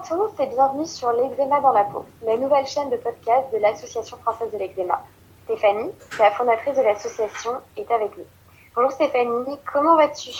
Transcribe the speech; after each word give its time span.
à 0.00 0.02
tous 0.02 0.42
et 0.42 0.46
bienvenue 0.46 0.86
sur 0.86 1.12
l'eczéma 1.12 1.60
dans 1.60 1.72
la 1.72 1.84
peau, 1.84 2.06
la 2.24 2.36
nouvelle 2.38 2.66
chaîne 2.66 2.88
de 2.88 2.96
podcast 2.96 3.52
de 3.52 3.58
l'Association 3.58 4.16
française 4.18 4.50
de 4.50 4.56
l'eczéma. 4.56 5.02
Stéphanie, 5.44 5.90
la 6.18 6.30
fondatrice 6.30 6.76
de 6.76 6.82
l'association, 6.82 7.50
est 7.76 7.90
avec 7.90 8.16
nous. 8.16 8.24
Bonjour 8.74 8.92
Stéphanie, 8.92 9.58
comment 9.70 9.96
vas-tu? 9.96 10.30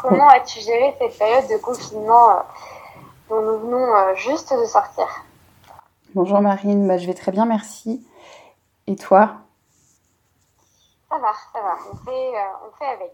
Comment 0.00 0.28
as-tu 0.28 0.60
géré 0.60 0.94
cette 1.00 1.18
période 1.18 1.48
de 1.50 1.56
confinement 1.56 2.30
euh, 2.30 2.34
dont 3.28 3.42
nous 3.42 3.58
venons 3.58 3.92
euh, 3.92 4.14
juste 4.14 4.52
de 4.52 4.64
sortir? 4.66 5.06
Bonjour 6.14 6.40
Marine, 6.40 6.86
bah, 6.86 6.98
je 6.98 7.06
vais 7.06 7.14
très 7.14 7.32
bien, 7.32 7.44
merci. 7.44 8.06
Et 8.86 8.94
toi? 8.94 9.32
Ça 11.10 11.18
va, 11.18 11.32
ça 11.52 11.60
va, 11.60 11.74
on 11.92 11.96
fait, 12.04 12.36
euh, 12.36 12.68
on 12.68 12.78
fait 12.78 12.86
avec. 12.86 13.12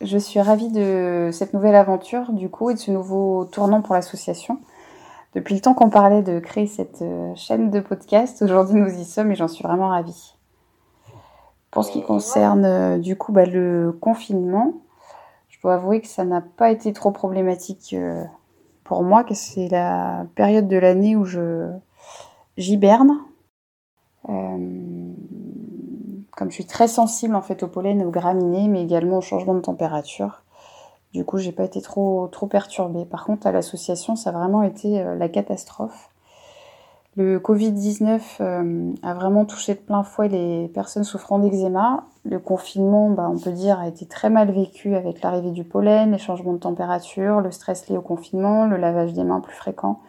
Je 0.00 0.18
suis 0.18 0.40
ravie 0.40 0.70
de 0.70 1.30
cette 1.32 1.54
nouvelle 1.54 1.76
aventure, 1.76 2.32
du 2.32 2.50
coup, 2.50 2.70
et 2.70 2.74
de 2.74 2.80
ce 2.80 2.90
nouveau 2.90 3.44
tournant 3.44 3.80
pour 3.80 3.94
l'association. 3.94 4.58
Depuis 5.34 5.56
le 5.56 5.60
temps 5.60 5.74
qu'on 5.74 5.90
parlait 5.90 6.22
de 6.22 6.38
créer 6.38 6.68
cette 6.68 7.02
euh, 7.02 7.34
chaîne 7.34 7.70
de 7.70 7.80
podcast, 7.80 8.40
aujourd'hui 8.40 8.80
nous 8.80 8.88
y 8.88 9.04
sommes 9.04 9.32
et 9.32 9.34
j'en 9.34 9.48
suis 9.48 9.64
vraiment 9.64 9.88
ravie. 9.88 10.36
Pour 11.72 11.84
ce 11.84 11.90
qui 11.90 12.02
concerne 12.02 12.64
euh, 12.64 12.98
du 12.98 13.16
coup 13.16 13.32
bah, 13.32 13.44
le 13.44 13.96
confinement, 14.00 14.74
je 15.48 15.60
dois 15.60 15.74
avouer 15.74 16.00
que 16.00 16.06
ça 16.06 16.24
n'a 16.24 16.40
pas 16.40 16.70
été 16.70 16.92
trop 16.92 17.10
problématique 17.10 17.94
euh, 17.94 18.22
pour 18.84 19.02
moi, 19.02 19.24
que 19.24 19.34
c'est 19.34 19.66
la 19.68 20.24
période 20.36 20.68
de 20.68 20.76
l'année 20.76 21.16
où 21.16 21.24
je 21.24 21.68
j'hiberne. 22.56 23.18
comme 24.26 25.16
je 26.50 26.54
suis 26.54 26.66
très 26.66 26.86
sensible 26.86 27.34
en 27.34 27.42
fait 27.42 27.64
au 27.64 27.66
pollen 27.66 28.00
et 28.00 28.04
aux 28.04 28.12
graminées, 28.12 28.68
mais 28.68 28.84
également 28.84 29.18
au 29.18 29.22
changement 29.22 29.54
de 29.54 29.60
température, 29.60 30.43
du 31.14 31.24
coup, 31.24 31.38
j'ai 31.38 31.52
pas 31.52 31.62
été 31.62 31.80
trop, 31.80 32.26
trop 32.26 32.48
perturbée. 32.48 33.04
Par 33.04 33.24
contre, 33.24 33.46
à 33.46 33.52
l'association, 33.52 34.16
ça 34.16 34.30
a 34.30 34.32
vraiment 34.32 34.64
été 34.64 35.00
euh, 35.00 35.14
la 35.14 35.28
catastrophe. 35.28 36.10
Le 37.16 37.38
Covid-19 37.38 38.20
euh, 38.40 38.92
a 39.04 39.14
vraiment 39.14 39.44
touché 39.44 39.74
de 39.74 39.78
plein 39.78 40.02
fouet 40.02 40.26
les 40.26 40.66
personnes 40.74 41.04
souffrant 41.04 41.38
d'eczéma. 41.38 42.02
Le 42.24 42.40
confinement, 42.40 43.10
bah, 43.10 43.30
on 43.32 43.38
peut 43.38 43.52
dire, 43.52 43.78
a 43.78 43.86
été 43.86 44.06
très 44.06 44.28
mal 44.28 44.50
vécu 44.50 44.96
avec 44.96 45.22
l'arrivée 45.22 45.52
du 45.52 45.62
pollen, 45.62 46.10
les 46.10 46.18
changements 46.18 46.54
de 46.54 46.58
température, 46.58 47.40
le 47.40 47.52
stress 47.52 47.88
lié 47.88 47.96
au 47.96 48.02
confinement, 48.02 48.66
le 48.66 48.76
lavage 48.76 49.12
des 49.12 49.22
mains 49.22 49.38
plus 49.38 49.54
fréquent, 49.54 50.00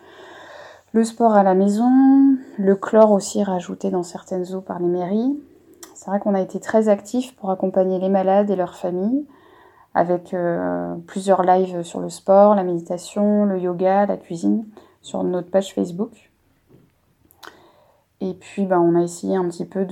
le 0.91 1.03
sport 1.03 1.35
à 1.35 1.43
la 1.43 1.53
maison, 1.53 2.35
le 2.57 2.75
chlore 2.75 3.11
aussi 3.11 3.43
rajouté 3.43 3.91
dans 3.91 4.01
certaines 4.01 4.55
eaux 4.55 4.61
par 4.61 4.79
les 4.79 4.87
mairies. 4.87 5.39
C'est 5.93 6.09
vrai 6.09 6.19
qu'on 6.19 6.33
a 6.33 6.41
été 6.41 6.59
très 6.59 6.89
actifs 6.89 7.35
pour 7.35 7.51
accompagner 7.51 7.99
les 7.99 8.09
malades 8.09 8.49
et 8.49 8.55
leurs 8.55 8.75
familles 8.75 9.27
avec 9.95 10.33
euh, 10.33 10.93
plusieurs 11.07 11.41
lives 11.41 11.81
sur 11.83 12.01
le 12.01 12.09
sport, 12.09 12.53
la 12.53 12.63
méditation, 12.63 13.45
le 13.45 13.57
yoga, 13.57 14.05
la 14.05 14.17
cuisine 14.17 14.65
sur 15.01 15.23
notre 15.23 15.49
page 15.49 15.73
Facebook. 15.73 16.31
Et 18.19 18.33
puis, 18.33 18.65
ben, 18.65 18.79
on 18.79 18.95
a 18.95 19.03
essayé 19.03 19.37
un 19.37 19.47
petit 19.47 19.65
peu 19.65 19.85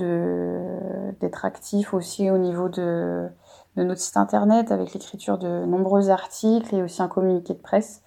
d'être 1.20 1.44
actif 1.46 1.94
aussi 1.94 2.30
au 2.30 2.36
niveau 2.36 2.68
de, 2.68 3.28
de, 3.76 3.82
notre 3.82 4.00
site 4.00 4.16
internet 4.18 4.72
avec 4.72 4.92
l'écriture 4.92 5.38
de 5.38 5.64
nombreux 5.64 6.10
articles 6.10 6.74
et 6.74 6.82
aussi 6.82 7.02
un 7.02 7.08
communiqué 7.08 7.54
de 7.54 7.58
presse 7.58 8.02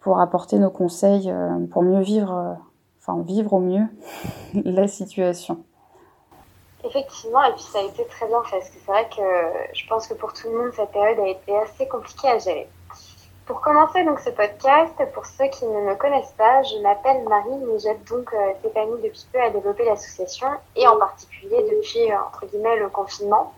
pour 0.00 0.20
apporter 0.20 0.58
nos 0.58 0.70
conseils 0.70 1.30
euh, 1.30 1.66
pour 1.70 1.82
mieux 1.82 2.02
vivre, 2.02 2.32
euh, 2.32 2.54
enfin 3.00 3.22
vivre 3.22 3.52
au 3.52 3.60
mieux 3.60 3.86
la 4.64 4.88
situation. 4.88 5.64
Effectivement, 6.84 7.42
et 7.44 7.52
puis 7.52 7.62
ça 7.62 7.78
a 7.78 7.82
été 7.82 8.06
très 8.06 8.26
bien 8.26 8.42
fait, 8.44 8.58
parce 8.58 8.68
que 8.68 8.76
c'est 8.84 8.92
vrai 8.92 9.08
que 9.08 9.74
je 9.74 9.86
pense 9.88 10.06
que 10.06 10.14
pour 10.14 10.32
tout 10.34 10.50
le 10.50 10.58
monde, 10.58 10.72
cette 10.74 10.90
période 10.90 11.18
a 11.18 11.28
été 11.28 11.56
assez 11.56 11.88
compliquée 11.88 12.28
à 12.28 12.38
gérer. 12.38 12.68
Pour 13.46 13.60
commencer 13.60 14.02
donc 14.04 14.20
ce 14.20 14.30
podcast, 14.30 14.94
pour 15.12 15.26
ceux 15.26 15.48
qui 15.48 15.66
ne 15.66 15.80
me 15.82 15.94
connaissent 15.96 16.34
pas, 16.38 16.62
je 16.62 16.78
m'appelle 16.78 17.24
Marie, 17.28 17.58
mais 17.66 17.78
j'aide 17.78 18.02
donc 18.04 18.32
euh, 18.32 18.52
Stéphanie 18.60 19.02
depuis 19.02 19.26
peu 19.30 19.38
à 19.38 19.50
développer 19.50 19.84
l'association, 19.84 20.48
et 20.76 20.86
en 20.88 20.96
particulier 20.96 21.62
depuis, 21.70 22.10
euh, 22.10 22.16
entre 22.26 22.46
guillemets, 22.46 22.78
le 22.78 22.88
confinement. 22.88 23.52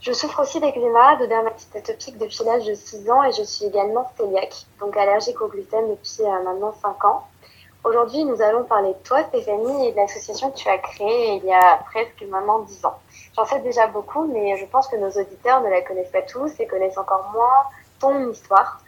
Je 0.00 0.12
souffre 0.12 0.42
aussi 0.42 0.60
d'eczéma, 0.60 1.16
de 1.16 1.24
dermatite 1.24 1.74
atopique 1.74 2.18
depuis 2.18 2.44
l'âge 2.44 2.66
de 2.66 2.74
6 2.74 3.10
ans, 3.10 3.24
et 3.24 3.32
je 3.32 3.42
suis 3.44 3.64
également 3.64 4.10
cœliaque, 4.18 4.66
donc 4.78 4.94
allergique 4.94 5.40
au 5.40 5.48
gluten 5.48 5.88
depuis 5.88 6.20
euh, 6.20 6.42
maintenant 6.44 6.74
5 6.82 7.04
ans. 7.06 7.26
Aujourd'hui, 7.86 8.24
nous 8.24 8.42
allons 8.42 8.64
parler 8.64 8.94
de 8.94 8.98
toi, 9.04 9.22
Stéphanie, 9.22 9.86
et 9.86 9.92
de 9.92 9.96
l'association 9.96 10.50
que 10.50 10.56
tu 10.56 10.68
as 10.68 10.78
créée 10.78 11.36
il 11.36 11.44
y 11.44 11.52
a 11.52 11.76
presque 11.88 12.20
maintenant 12.28 12.58
10 12.58 12.84
ans. 12.84 12.98
J'en 13.36 13.44
sais 13.44 13.60
déjà 13.60 13.86
beaucoup, 13.86 14.26
mais 14.26 14.56
je 14.56 14.66
pense 14.66 14.88
que 14.88 14.96
nos 14.96 15.08
auditeurs 15.08 15.60
ne 15.60 15.68
la 15.68 15.82
connaissent 15.82 16.10
pas 16.10 16.22
tous 16.22 16.50
et 16.58 16.66
connaissent 16.66 16.98
encore 16.98 17.30
moins 17.32 17.62
ton 18.00 18.28
histoire. 18.28 18.80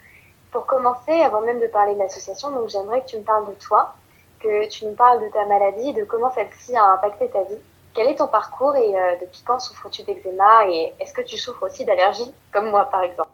Pour 0.51 0.67
commencer, 0.67 1.13
avant 1.13 1.43
même 1.43 1.61
de 1.61 1.69
parler 1.69 1.95
de 1.95 2.01
l'association, 2.01 2.51
donc 2.51 2.71
j'aimerais 2.71 3.03
que 3.03 3.11
tu 3.11 3.19
me 3.19 3.23
parles 3.23 3.47
de 3.47 3.55
toi, 3.61 3.95
que 4.41 4.67
tu 4.67 4.85
nous 4.85 4.97
parles 4.97 5.23
de 5.23 5.29
ta 5.29 5.47
maladie, 5.47 5.93
de 5.93 6.03
comment 6.03 6.33
celle-ci 6.33 6.75
a 6.75 6.95
impacté 6.95 7.29
ta 7.29 7.45
vie. 7.45 7.63
Quel 7.95 8.09
est 8.09 8.17
ton 8.17 8.27
parcours 8.27 8.75
et 8.75 8.97
euh, 8.97 9.15
depuis 9.21 9.45
quand 9.47 9.61
souffres-tu 9.61 10.03
d'eczéma 10.03 10.67
et 10.67 10.93
est-ce 10.99 11.13
que 11.13 11.23
tu 11.23 11.39
souffres 11.39 11.63
aussi 11.63 11.85
d'allergie, 11.85 12.35
comme 12.53 12.71
moi 12.71 12.87
par 12.87 13.05
exemple? 13.05 13.31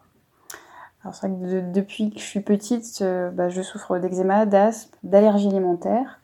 Alors 1.05 1.13
c'est 1.13 1.27
vrai 1.27 1.37
que 1.37 1.71
depuis 1.71 2.09
que 2.09 2.19
je 2.19 2.25
suis 2.25 2.39
petite, 2.39 2.99
euh, 3.03 3.29
bah, 3.29 3.47
je 3.49 3.61
souffre 3.61 3.99
d'eczéma, 3.99 4.47
d'asthme, 4.47 4.97
d'allergie 5.03 5.49
alimentaire, 5.49 6.19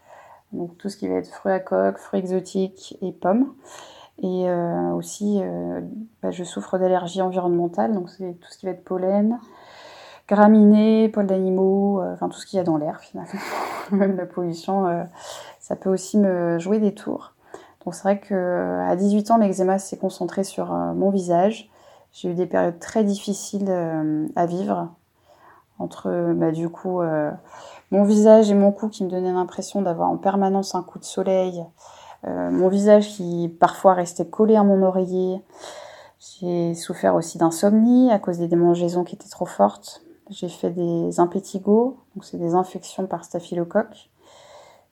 donc 0.53 0.75
tout 0.79 0.89
ce 0.89 0.97
qui 0.97 1.07
va 1.07 1.17
être 1.17 1.29
fruits 1.29 1.51
à 1.51 1.59
coque, 1.59 1.99
fruits 1.99 2.19
exotiques 2.19 2.97
et 3.03 3.11
pommes. 3.11 3.53
Et 4.23 4.49
euh, 4.49 4.89
aussi, 4.93 5.37
euh, 5.39 5.81
bah, 6.23 6.31
je 6.31 6.43
souffre 6.43 6.79
d'allergie 6.79 7.21
environnementale, 7.21 7.93
donc 7.93 8.09
c'est 8.09 8.33
tout 8.41 8.51
ce 8.51 8.57
qui 8.57 8.65
va 8.65 8.71
être 8.71 8.83
pollen, 8.83 9.39
graminées, 10.27 11.09
poils 11.09 11.27
d'animaux, 11.27 12.01
enfin 12.01 12.27
tout 12.27 12.39
ce 12.39 12.47
qu'il 12.47 12.57
y 12.57 12.59
a 12.59 12.63
dans 12.63 12.77
l'air 12.77 13.01
finalement. 13.01 13.39
Même 13.91 14.17
la 14.17 14.25
pollution, 14.25 15.05
ça 15.59 15.75
peut 15.75 15.91
aussi 15.91 16.17
me 16.17 16.57
jouer 16.57 16.79
des 16.79 16.95
tours. 16.95 17.33
Donc 17.85 17.93
c'est 17.93 18.03
vrai 18.03 18.19
qu'à 18.19 18.95
18 18.95 19.29
ans, 19.29 19.37
l'eczéma 19.37 19.77
s'est 19.77 19.97
concentré 19.97 20.43
sur 20.43 20.73
mon 20.73 21.11
visage 21.11 21.70
j'ai 22.11 22.29
eu 22.29 22.33
des 22.33 22.45
périodes 22.45 22.79
très 22.79 23.03
difficiles 23.03 23.67
euh, 23.69 24.27
à 24.35 24.45
vivre 24.45 24.89
entre 25.79 26.33
bah, 26.33 26.51
du 26.51 26.69
coup 26.69 27.01
euh, 27.01 27.31
mon 27.91 28.03
visage 28.03 28.51
et 28.51 28.53
mon 28.53 28.71
cou 28.71 28.89
qui 28.89 29.03
me 29.03 29.09
donnaient 29.09 29.33
l'impression 29.33 29.81
d'avoir 29.81 30.09
en 30.09 30.17
permanence 30.17 30.75
un 30.75 30.83
coup 30.83 30.99
de 30.99 31.03
soleil, 31.03 31.65
euh, 32.27 32.51
mon 32.51 32.69
visage 32.69 33.09
qui 33.09 33.53
parfois 33.59 33.93
restait 33.93 34.27
collé 34.27 34.55
à 34.55 34.63
mon 34.63 34.83
oreiller. 34.83 35.41
J'ai 36.19 36.75
souffert 36.75 37.15
aussi 37.15 37.37
d'insomnie 37.37 38.11
à 38.11 38.19
cause 38.19 38.37
des 38.37 38.47
démangeaisons 38.47 39.03
qui 39.03 39.15
étaient 39.15 39.29
trop 39.29 39.47
fortes. 39.47 40.03
J'ai 40.29 40.49
fait 40.49 40.69
des 40.69 41.19
impétigos, 41.19 41.97
donc 42.15 42.23
c'est 42.23 42.37
des 42.37 42.53
infections 42.53 43.07
par 43.07 43.25
staphylocoque. 43.25 44.09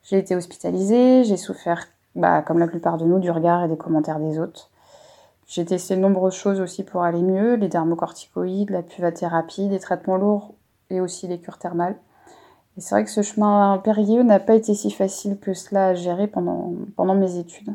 J'ai 0.04 0.18
été 0.18 0.36
hospitalisée, 0.36 1.24
j'ai 1.24 1.38
souffert, 1.38 1.86
bah, 2.16 2.42
comme 2.42 2.58
la 2.58 2.68
plupart 2.68 2.98
de 2.98 3.06
nous, 3.06 3.20
du 3.20 3.30
regard 3.30 3.64
et 3.64 3.68
des 3.68 3.78
commentaires 3.78 4.20
des 4.20 4.40
autres. 4.40 4.72
J'ai 5.50 5.66
testé 5.66 5.96
de 5.96 6.02
nombreuses 6.02 6.36
choses 6.36 6.62
aussi 6.62 6.84
pour 6.84 7.02
aller 7.02 7.24
mieux, 7.24 7.56
les 7.56 7.70
dermocorticoïdes, 7.70 8.70
la 8.70 8.84
puvathérapie, 8.84 9.68
des 9.68 9.80
traitements 9.80 10.18
lourds 10.18 10.54
et 10.92 11.02
aussi 11.02 11.28
les 11.28 11.40
cures 11.40 11.58
thermales. 11.58 11.98
Et 12.78 12.82
c'est 12.82 12.94
vrai 12.94 13.04
que 13.04 13.10
ce 13.10 13.24
chemin 13.24 13.80
périlleux 13.84 14.22
n'a 14.22 14.40
pas 14.40 14.54
été 14.54 14.76
si 14.76 14.92
facile 14.92 15.40
que 15.40 15.56
cela 15.56 15.88
à 15.88 15.94
gérer 15.96 16.28
pendant, 16.28 17.16
mes 17.16 17.40
études. 17.40 17.74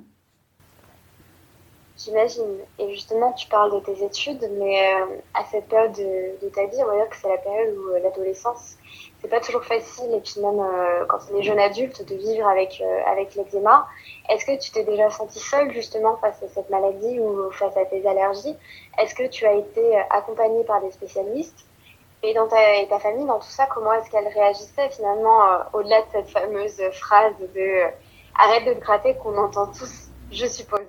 J'imagine. 1.98 2.44
Et 2.78 2.94
justement, 2.94 3.32
tu 3.32 3.48
parles 3.48 3.74
de 3.74 3.80
tes 3.80 4.04
études, 4.04 4.48
mais 4.56 4.94
euh, 4.94 5.16
à 5.34 5.44
cette 5.50 5.66
période 5.66 5.96
de, 5.96 6.46
de, 6.46 6.48
ta 6.50 6.66
vie, 6.66 6.76
on 6.80 6.86
va 6.86 6.94
dire 6.94 7.08
que 7.08 7.16
c'est 7.16 7.28
la 7.28 7.38
période 7.38 7.74
où 7.76 7.88
euh, 7.88 7.98
l'adolescence 7.98 8.76
c'est 9.24 9.30
pas 9.30 9.40
toujours 9.40 9.64
facile 9.64 10.12
et 10.12 10.20
puis 10.20 10.38
même 10.42 10.60
euh, 10.60 11.06
quand 11.08 11.16
on 11.32 11.38
est 11.38 11.42
jeune 11.42 11.58
adulte 11.58 12.06
de 12.06 12.14
vivre 12.14 12.46
avec 12.46 12.82
euh, 12.84 13.10
avec 13.10 13.34
l'eczéma. 13.34 13.86
Est-ce 14.28 14.44
que 14.44 14.62
tu 14.62 14.70
t'es 14.70 14.84
déjà 14.84 15.08
senti 15.08 15.38
seule 15.38 15.72
justement 15.72 16.18
face 16.18 16.42
à 16.42 16.48
cette 16.48 16.68
maladie 16.68 17.18
ou 17.20 17.50
face 17.52 17.74
à 17.74 17.86
tes 17.86 18.06
allergies? 18.06 18.54
Est-ce 18.98 19.14
que 19.14 19.26
tu 19.26 19.46
as 19.46 19.54
été 19.54 19.96
euh, 19.96 20.00
accompagnée 20.10 20.62
par 20.64 20.82
des 20.82 20.90
spécialistes? 20.90 21.64
Et 22.22 22.34
dans 22.34 22.48
ta, 22.48 22.98
famille, 22.98 23.26
dans 23.26 23.38
tout 23.38 23.48
ça, 23.48 23.66
comment 23.74 23.94
est-ce 23.94 24.10
qu'elle 24.10 24.28
réagissait 24.28 24.90
finalement 24.90 25.40
au-delà 25.72 26.00
de 26.02 26.06
cette 26.12 26.28
fameuse 26.28 26.82
phrase 26.92 27.32
de 27.54 27.82
arrête 28.38 28.66
de 28.66 28.74
te 28.74 28.80
gratter 28.80 29.14
qu'on 29.14 29.36
entend 29.38 29.66
tous, 29.66 30.08
je 30.32 30.46
suppose? 30.46 30.80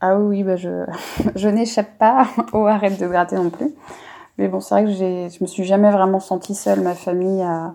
Ah 0.00 0.16
oui, 0.16 0.42
bah 0.42 0.56
je, 0.56 0.84
je 1.36 1.48
n'échappe 1.48 1.98
pas 1.98 2.26
au 2.54 2.66
arrête 2.66 2.98
de 2.98 3.06
gratter 3.06 3.36
non 3.36 3.50
plus. 3.50 3.74
Mais 4.38 4.48
bon, 4.48 4.60
c'est 4.60 4.74
vrai 4.74 4.84
que 4.84 4.90
je 4.90 5.42
me 5.42 5.46
suis 5.46 5.64
jamais 5.64 5.90
vraiment 5.90 6.20
sentie 6.20 6.54
seule. 6.54 6.80
Ma 6.80 6.94
famille 6.94 7.42
a, 7.42 7.74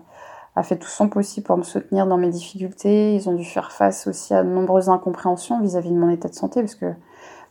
a, 0.56 0.62
fait 0.62 0.76
tout 0.76 0.88
son 0.88 1.08
possible 1.08 1.46
pour 1.46 1.56
me 1.56 1.62
soutenir 1.62 2.06
dans 2.06 2.16
mes 2.16 2.30
difficultés. 2.30 3.14
Ils 3.14 3.28
ont 3.28 3.34
dû 3.34 3.44
faire 3.44 3.72
face 3.72 4.06
aussi 4.06 4.34
à 4.34 4.42
de 4.42 4.48
nombreuses 4.48 4.88
incompréhensions 4.88 5.60
vis-à-vis 5.60 5.90
de 5.90 5.98
mon 5.98 6.10
état 6.10 6.28
de 6.28 6.34
santé, 6.34 6.60
parce 6.60 6.74
que 6.74 6.92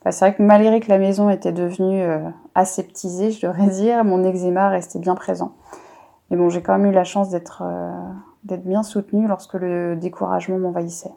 bah, 0.04 0.12
c'est 0.12 0.26
vrai 0.26 0.36
que 0.36 0.42
malgré 0.42 0.80
que 0.80 0.90
la 0.90 0.98
maison 0.98 1.30
était 1.30 1.52
devenue 1.52 2.02
euh, 2.02 2.20
aseptisée, 2.56 3.32
je 3.32 3.46
devrais 3.46 3.68
dire, 3.72 4.04
mon 4.04 4.24
eczéma 4.24 4.70
restait 4.70 5.00
bien 5.00 5.16
présent. 5.16 5.54
Mais 6.30 6.38
bon, 6.38 6.50
j'ai 6.50 6.62
quand 6.62 6.78
même 6.78 6.92
eu 6.92 6.94
la 6.94 7.04
chance 7.04 7.30
d'être 7.30 7.64
euh, 7.66 8.58
bien 8.58 8.84
soutenue 8.84 9.28
lorsque 9.28 9.56
le 9.56 9.96
découragement 9.96 10.60
m'envahissait. 10.60 11.12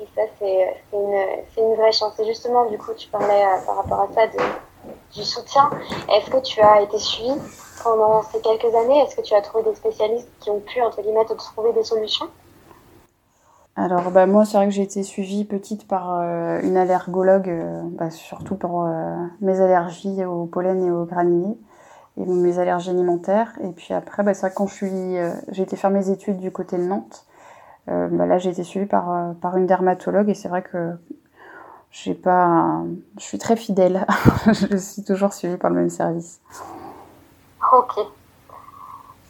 Et 0.00 0.06
ça, 0.14 0.22
c'est 0.38 0.76
une, 0.92 1.64
une, 1.64 1.74
vraie 1.74 1.92
chance. 1.92 2.18
Et 2.20 2.24
justement, 2.24 2.66
du 2.70 2.78
coup, 2.78 2.92
tu 2.96 3.08
parlais 3.08 3.44
euh, 3.44 3.66
par 3.66 3.76
rapport 3.76 4.00
à 4.00 4.08
ça 4.14 4.26
de 4.26 4.38
du 5.14 5.22
soutien. 5.24 5.70
Est-ce 6.14 6.30
que 6.30 6.40
tu 6.40 6.60
as 6.60 6.82
été 6.82 6.98
suivi 6.98 7.32
pendant 7.82 8.22
ces 8.22 8.40
quelques 8.40 8.74
années? 8.74 9.00
Est-ce 9.00 9.16
que 9.16 9.22
tu 9.22 9.34
as 9.34 9.42
trouvé 9.42 9.64
des 9.64 9.74
spécialistes 9.74 10.28
qui 10.40 10.50
ont 10.50 10.60
pu, 10.60 10.80
entre 10.80 11.02
guillemets, 11.02 11.24
te 11.24 11.34
trouver 11.34 11.72
des 11.72 11.84
solutions? 11.84 12.28
Alors 13.76 14.10
bah, 14.10 14.26
moi 14.26 14.44
c'est 14.44 14.56
vrai 14.56 14.66
que 14.66 14.72
j'ai 14.72 14.82
été 14.82 15.02
suivie 15.02 15.44
petite 15.44 15.88
par 15.88 16.18
euh, 16.20 16.60
une 16.62 16.76
allergologue, 16.76 17.48
euh, 17.48 17.80
bah, 17.92 18.10
surtout 18.10 18.56
pour 18.56 18.84
euh, 18.84 19.16
mes 19.40 19.60
allergies 19.60 20.24
au 20.24 20.44
pollen 20.44 20.84
et 20.84 20.90
aux 20.90 21.04
graminées 21.06 21.56
et 22.18 22.26
mes 22.26 22.58
allergies 22.58 22.90
alimentaires. 22.90 23.52
Et 23.62 23.70
puis 23.70 23.94
après 23.94 24.22
bah, 24.22 24.34
que 24.34 24.54
quand 24.54 24.66
je 24.66 24.74
suis, 24.74 25.16
j'ai 25.48 25.62
été 25.62 25.76
faire 25.76 25.90
mes 25.90 26.10
études 26.10 26.38
du 26.38 26.50
côté 26.50 26.76
de 26.76 26.82
Nantes, 26.82 27.24
bah, 27.86 28.26
là 28.26 28.36
j'ai 28.38 28.50
été 28.50 28.64
suivie 28.64 28.86
par, 28.86 29.34
par 29.40 29.56
une 29.56 29.66
dermatologue 29.66 30.28
et 30.28 30.34
c'est 30.34 30.48
vrai 30.48 30.62
que 30.62 30.96
j'ai 31.90 32.14
pas, 32.14 32.82
je 33.18 33.24
suis 33.24 33.38
très 33.38 33.56
fidèle, 33.56 34.06
je 34.46 34.76
suis 34.76 35.02
toujours 35.02 35.32
suivie 35.32 35.56
par 35.56 35.70
le 35.70 35.76
même 35.76 35.90
service. 35.90 36.40
Ok. 37.72 37.98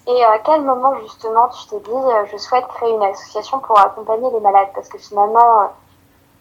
Et 0.07 0.25
à 0.25 0.39
quel 0.41 0.63
moment 0.63 0.95
justement 1.01 1.49
tu 1.49 1.69
t'es 1.69 1.79
dit 1.81 1.91
euh, 1.91 2.25
je 2.33 2.37
souhaite 2.37 2.67
créer 2.69 2.91
une 2.91 3.03
association 3.03 3.61
pour 3.61 3.79
accompagner 3.79 4.31
les 4.31 4.41
malades? 4.41 4.69
Parce 4.75 4.89
que 4.89 4.99
finalement, 4.99 5.63
euh, 5.63 5.67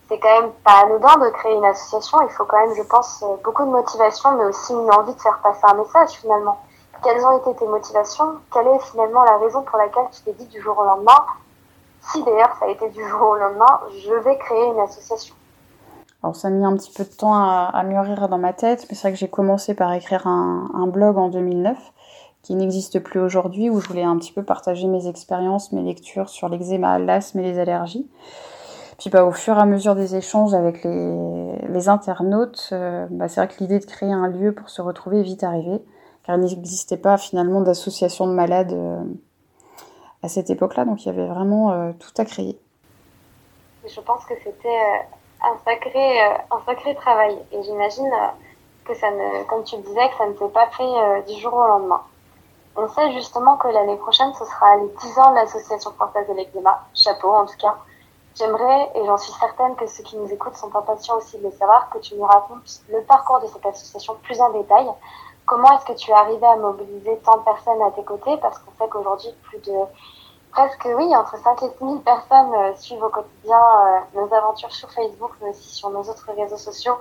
c'est 0.08 0.18
quand 0.20 0.42
même 0.42 0.52
pas 0.64 0.86
anodin 0.86 1.18
de 1.18 1.30
créer 1.30 1.56
une 1.56 1.66
association. 1.66 2.20
Il 2.24 2.30
faut 2.30 2.46
quand 2.46 2.60
même, 2.66 2.76
je 2.76 2.84
pense, 2.84 3.24
euh, 3.24 3.36
beaucoup 3.44 3.64
de 3.64 3.70
motivation, 3.70 4.36
mais 4.38 4.46
aussi 4.46 4.74
une 4.74 4.92
envie 4.92 5.14
de 5.14 5.22
faire 5.22 5.40
passer 5.40 5.62
un 5.64 5.76
message 5.76 6.12
finalement. 6.22 6.60
Quelles 7.04 7.24
ont 7.24 7.38
été 7.38 7.56
tes 7.56 7.68
motivations? 7.68 8.40
Quelle 8.52 8.68
est 8.68 8.80
finalement 8.92 9.24
la 9.24 9.38
raison 9.38 9.62
pour 9.62 9.78
laquelle 9.78 10.08
tu 10.12 10.22
t'es 10.24 10.34
dit 10.34 10.48
du 10.48 10.62
jour 10.62 10.78
au 10.78 10.84
lendemain 10.84 11.26
Si 12.02 12.24
d'ailleurs 12.24 12.56
ça 12.60 12.66
a 12.66 12.70
été 12.70 12.90
du 12.90 13.08
jour 13.08 13.22
au 13.22 13.36
lendemain, 13.36 13.80
je 14.04 14.14
vais 14.16 14.38
créer 14.38 14.66
une 14.66 14.80
association? 14.80 15.36
Alors 16.22 16.36
ça 16.36 16.50
a 16.50 16.52
mis 16.52 16.66
un 16.66 16.76
petit 16.76 16.92
peu 16.92 17.04
de 17.04 17.10
temps 17.10 17.34
à, 17.34 17.84
mûrir 17.86 18.28
dans 18.28 18.38
ma 18.38 18.52
tête, 18.52 18.86
mais 18.90 18.96
c'est 18.96 19.04
vrai 19.04 19.14
que 19.14 19.18
j'ai 19.18 19.30
commencé 19.30 19.74
par 19.74 19.94
écrire 19.94 20.28
un, 20.28 20.88
blog 20.88 21.18
en 21.18 21.30
2009 21.30 21.78
qui 22.42 22.56
n'existe 22.56 23.00
plus 23.00 23.20
aujourd'hui, 23.20 23.70
où 23.70 23.80
je 23.80 23.88
voulais 23.88 24.04
un 24.04 24.18
petit 24.18 24.32
peu 24.32 24.44
partager 24.44 24.88
mes 24.88 25.08
expériences, 25.08 25.72
mes 25.72 25.82
lectures 25.82 26.30
sur 26.30 26.50
l'eczéma, 26.50 27.00
l'asthme 27.00 27.40
et 27.40 27.44
les 27.44 27.60
allergies. 27.60 28.08
Puis 28.98 29.10
bah, 29.10 29.24
au 29.24 29.32
fur 29.32 29.58
et 29.58 29.62
à 29.62 29.66
mesure 29.66 29.96
des 29.96 30.16
échanges 30.16 30.54
avec 30.54 30.84
les, 30.84 31.58
les 31.70 31.90
internautes, 31.90 32.70
euh, 32.74 33.08
bah, 33.10 33.30
c'est 33.30 33.40
vrai 33.40 33.54
que 33.54 33.62
l'idée 33.62 33.80
de 33.80 33.86
créer 33.86 34.12
un 34.12 34.28
lieu 34.28 34.54
pour 34.54 34.70
se 34.70 34.82
retrouver 34.82 35.20
est 35.20 35.24
vite 35.24 35.44
arrivée, 35.44 35.82
car 36.24 36.36
il 36.36 36.42
n'existait 36.42 36.98
pas 36.98 37.18
finalement 37.18 37.62
d'association 37.62 38.28
de 38.28 38.34
malades 38.34 38.74
euh, 38.74 39.02
à 40.22 40.28
cette 40.28 40.50
époque-là, 40.50 40.84
donc 40.84 41.06
il 41.06 41.08
y 41.08 41.12
avait 41.12 41.28
vraiment 41.28 41.72
euh, 41.72 41.92
tout 41.98 42.12
à 42.18 42.26
créer. 42.26 42.60
Je 43.88 44.02
pense 44.02 44.26
que 44.26 44.34
c'était 44.44 45.08
un 45.42 45.58
sacré, 45.66 46.22
un 46.22 46.60
sacré 46.66 46.96
travail, 46.96 47.38
et 47.52 47.64
j'imagine 47.64 48.12
que 48.86 48.94
ça 48.96 49.10
ne, 49.12 49.44
comme 49.44 49.64
tu 49.64 49.78
disais, 49.78 50.10
que 50.10 50.18
ça 50.18 50.26
ne 50.28 50.34
s'est 50.36 50.50
pas 50.50 50.68
fait 50.68 51.24
du 51.32 51.40
jour 51.40 51.54
au 51.54 51.68
lendemain. 51.68 52.02
On 52.76 52.88
sait 52.88 53.12
justement 53.12 53.58
que 53.58 53.68
l'année 53.68 53.98
prochaine, 53.98 54.34
ce 54.34 54.46
sera 54.46 54.78
les 54.78 54.88
10 54.88 55.20
ans 55.20 55.32
de 55.32 55.36
l'Association 55.36 55.92
française 55.92 56.28
de 56.28 56.34
l'eczéma. 56.34 56.82
Chapeau, 56.94 57.34
en 57.34 57.46
tout 57.46 57.58
cas. 57.60 57.76
J'aimerais, 58.36 58.92
et 58.96 59.06
j'en 59.06 59.18
suis 59.18 59.34
certaine 59.34 59.76
que 59.76 59.86
ceux 59.86 60.04
qui 60.04 60.16
nous 60.16 60.32
écoutent 60.32 60.56
sont 60.56 60.74
impatients 60.74 61.18
aussi 61.18 61.38
de 61.40 61.44
le 61.44 61.52
savoir, 61.52 61.90
que 61.90 61.98
tu 61.98 62.16
nous 62.16 62.24
racontes 62.24 62.82
le 62.90 63.02
parcours 63.02 63.40
de 63.42 63.48
cette 63.48 63.66
association 63.66 64.16
plus 64.24 64.40
en 64.40 64.52
détail. 64.52 64.88
Comment 65.46 65.76
est-ce 65.76 65.86
que 65.86 65.94
tu 65.94 66.12
es 66.12 66.14
arrivé 66.14 66.46
à 66.46 66.56
mobiliser 66.56 67.18
tant 67.26 67.38
de 67.38 67.44
personnes 67.44 67.82
à 67.82 67.92
tes 67.92 68.04
côtés? 68.04 68.38
Parce 68.38 68.60
qu'on 68.60 68.72
sait 68.78 68.90
qu'aujourd'hui, 68.90 69.34
plus 69.44 69.58
de 69.60 69.74
presque, 70.52 70.88
oui, 70.98 71.16
entre 71.16 71.38
5 71.38 71.64
et 71.64 71.70
6 71.70 71.74
000 71.80 72.00
personnes 72.00 72.54
euh, 72.54 72.76
suivent 72.76 73.04
au 73.04 73.10
quotidien 73.10 73.58
euh, 73.58 74.20
nos 74.20 74.34
aventures 74.34 74.72
sur 74.72 74.90
Facebook, 74.92 75.32
mais 75.42 75.50
aussi 75.50 75.76
sur 75.76 75.90
nos 75.90 76.02
autres 76.02 76.30
réseaux 76.36 76.58
sociaux. 76.58 76.96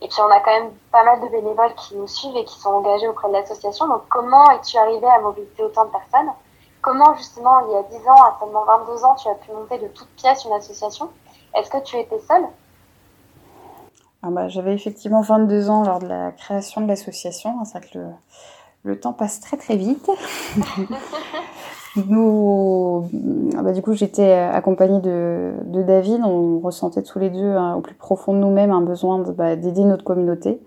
Et 0.00 0.08
puis 0.08 0.18
on 0.20 0.30
a 0.30 0.40
quand 0.40 0.52
même 0.52 0.70
pas 0.92 1.02
mal 1.04 1.20
de 1.20 1.28
bénévoles 1.28 1.74
qui 1.74 1.96
nous 1.96 2.06
suivent 2.06 2.36
et 2.36 2.44
qui 2.44 2.58
sont 2.58 2.70
engagés 2.70 3.08
auprès 3.08 3.28
de 3.28 3.32
l'association. 3.32 3.88
Donc 3.88 4.02
comment 4.08 4.50
es-tu 4.52 4.76
arrivé 4.78 5.06
à 5.06 5.20
mobiliser 5.20 5.62
autant 5.62 5.86
de 5.86 5.90
personnes? 5.90 6.32
Comment 6.82 7.14
justement 7.16 7.60
il 7.66 7.72
y 7.72 7.76
a 7.76 7.82
10 7.82 8.08
ans, 8.08 8.22
à 8.22 8.36
seulement 8.38 8.64
22 8.64 9.04
ans, 9.04 9.14
tu 9.16 9.28
as 9.28 9.34
pu 9.34 9.50
monter 9.50 9.78
de 9.78 9.88
toutes 9.88 10.10
pièces 10.10 10.44
une 10.44 10.52
association? 10.52 11.10
Est-ce 11.56 11.70
que 11.70 11.82
tu 11.82 11.96
étais 11.96 12.20
seule? 12.20 12.46
Ah 14.22 14.28
bah, 14.30 14.48
J'avais 14.48 14.74
effectivement 14.74 15.22
22 15.22 15.70
ans 15.70 15.82
lors 15.82 15.98
de 15.98 16.06
la 16.06 16.30
création 16.30 16.80
de 16.80 16.86
l'association. 16.86 17.64
C'est 17.64 17.78
vrai 17.78 17.88
que 17.88 17.98
le, 17.98 18.10
le 18.84 19.00
temps 19.00 19.12
passe 19.12 19.40
très 19.40 19.56
très 19.56 19.76
vite. 19.76 20.08
Nous, 21.96 23.08
ah 23.56 23.62
bah, 23.62 23.72
du 23.72 23.82
coup, 23.82 23.94
j'étais 23.94 24.32
accompagnée 24.32 25.00
de, 25.00 25.52
de, 25.66 25.82
David. 25.82 26.20
On 26.24 26.60
ressentait 26.60 27.02
tous 27.02 27.18
les 27.18 27.30
deux, 27.30 27.52
hein, 27.52 27.74
au 27.76 27.80
plus 27.80 27.94
profond 27.94 28.34
de 28.34 28.38
nous-mêmes, 28.38 28.70
un 28.70 28.82
besoin 28.82 29.20
bah, 29.20 29.56
d'aider 29.56 29.84
notre 29.84 30.04
communauté. 30.04 30.60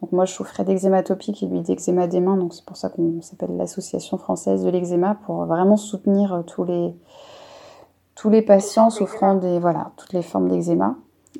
Donc 0.00 0.12
moi, 0.12 0.24
je 0.26 0.34
souffrais 0.34 0.64
d'eczéma 0.64 1.02
topique 1.02 1.42
et 1.42 1.46
lui 1.46 1.60
d'eczéma 1.60 2.06
des 2.06 2.20
mains. 2.20 2.36
Donc 2.36 2.52
c'est 2.52 2.64
pour 2.64 2.76
ça 2.76 2.90
qu'on 2.90 3.22
s'appelle 3.22 3.56
l'Association 3.56 4.18
française 4.18 4.62
de 4.64 4.68
l'eczéma 4.68 5.16
pour 5.24 5.46
vraiment 5.46 5.76
soutenir 5.76 6.34
euh, 6.34 6.42
tous 6.42 6.64
les 6.64 6.94
tous 8.14 8.30
les 8.30 8.42
patients 8.42 8.90
souffrant 8.90 9.34
des 9.34 9.58
voilà 9.58 9.90
toutes 9.96 10.12
les 10.12 10.22
formes 10.22 10.48
d'eczéma 10.48 10.96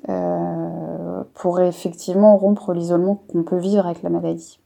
euh, 0.09 1.23
pour 1.35 1.61
effectivement 1.61 2.37
rompre 2.37 2.73
l'isolement 2.73 3.23
qu'on 3.31 3.43
peut 3.43 3.59
vivre 3.59 3.87
avec 3.87 4.03
la 4.03 4.11
maladie. 4.11 4.59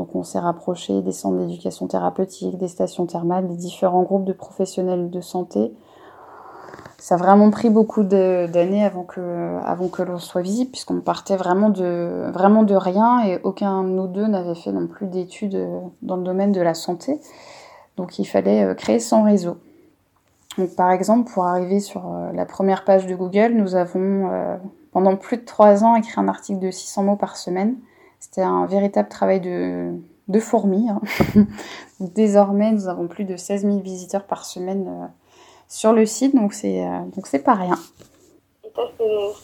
Donc 0.00 0.16
on 0.16 0.22
s'est 0.22 0.38
rapproché 0.38 1.02
des 1.02 1.12
centres 1.12 1.36
d'éducation 1.36 1.86
thérapeutique, 1.86 2.56
des 2.56 2.68
stations 2.68 3.04
thermales, 3.04 3.46
des 3.46 3.56
différents 3.56 4.02
groupes 4.02 4.24
de 4.24 4.32
professionnels 4.32 5.10
de 5.10 5.20
santé. 5.20 5.74
Ça 6.96 7.16
a 7.16 7.18
vraiment 7.18 7.50
pris 7.50 7.68
beaucoup 7.68 8.02
d'années 8.02 8.82
avant 8.82 9.02
que, 9.02 9.58
avant 9.62 9.90
l'on 9.98 10.16
soit 10.18 10.40
visible, 10.40 10.70
puisqu'on 10.70 11.02
partait 11.02 11.36
vraiment 11.36 11.68
de, 11.68 12.74
rien 12.76 13.26
et 13.26 13.40
aucun 13.42 13.82
de 13.84 13.90
nous 13.90 14.06
deux 14.06 14.26
n'avait 14.26 14.54
fait 14.54 14.72
non 14.72 14.86
plus 14.86 15.06
d'études 15.06 15.68
dans 16.00 16.16
le 16.16 16.22
domaine 16.22 16.52
de 16.52 16.62
la 16.62 16.72
santé. 16.72 17.20
Donc 17.98 18.18
il 18.18 18.24
fallait 18.24 18.64
euh, 18.64 18.72
créer 18.72 19.00
son 19.00 19.22
réseau. 19.22 19.58
Par 20.78 20.92
exemple, 20.92 21.30
pour 21.30 21.44
arriver 21.44 21.80
sur 21.80 22.06
euh, 22.06 22.32
la 22.32 22.46
première 22.46 22.86
page 22.86 23.06
de 23.06 23.14
Google, 23.14 23.52
nous 23.52 23.74
avons 23.74 24.30
euh, 24.32 24.56
pendant 24.92 25.16
plus 25.16 25.36
de 25.36 25.44
trois 25.44 25.84
ans 25.84 25.94
écrit 25.94 26.18
un 26.18 26.28
article 26.28 26.60
de 26.60 26.70
600 26.70 27.02
mots 27.02 27.16
par 27.16 27.36
semaine 27.36 27.76
c'était 28.20 28.42
un 28.42 28.66
véritable 28.66 29.08
travail 29.08 29.40
de, 29.40 29.92
de 30.28 30.40
fourmi. 30.40 30.88
Hein. 30.88 31.00
Désormais, 32.00 32.70
nous 32.70 32.86
avons 32.86 33.08
plus 33.08 33.24
de 33.24 33.36
16 33.36 33.62
000 33.62 33.78
visiteurs 33.80 34.24
par 34.24 34.44
semaine 34.44 34.86
euh, 34.88 35.06
sur 35.68 35.92
le 35.92 36.06
site, 36.06 36.36
donc 36.36 36.52
c'est 36.52 36.86
euh, 36.86 37.38
pas 37.44 37.54
rien. 37.54 37.78
Et 38.64 38.68
ça, 38.74 38.82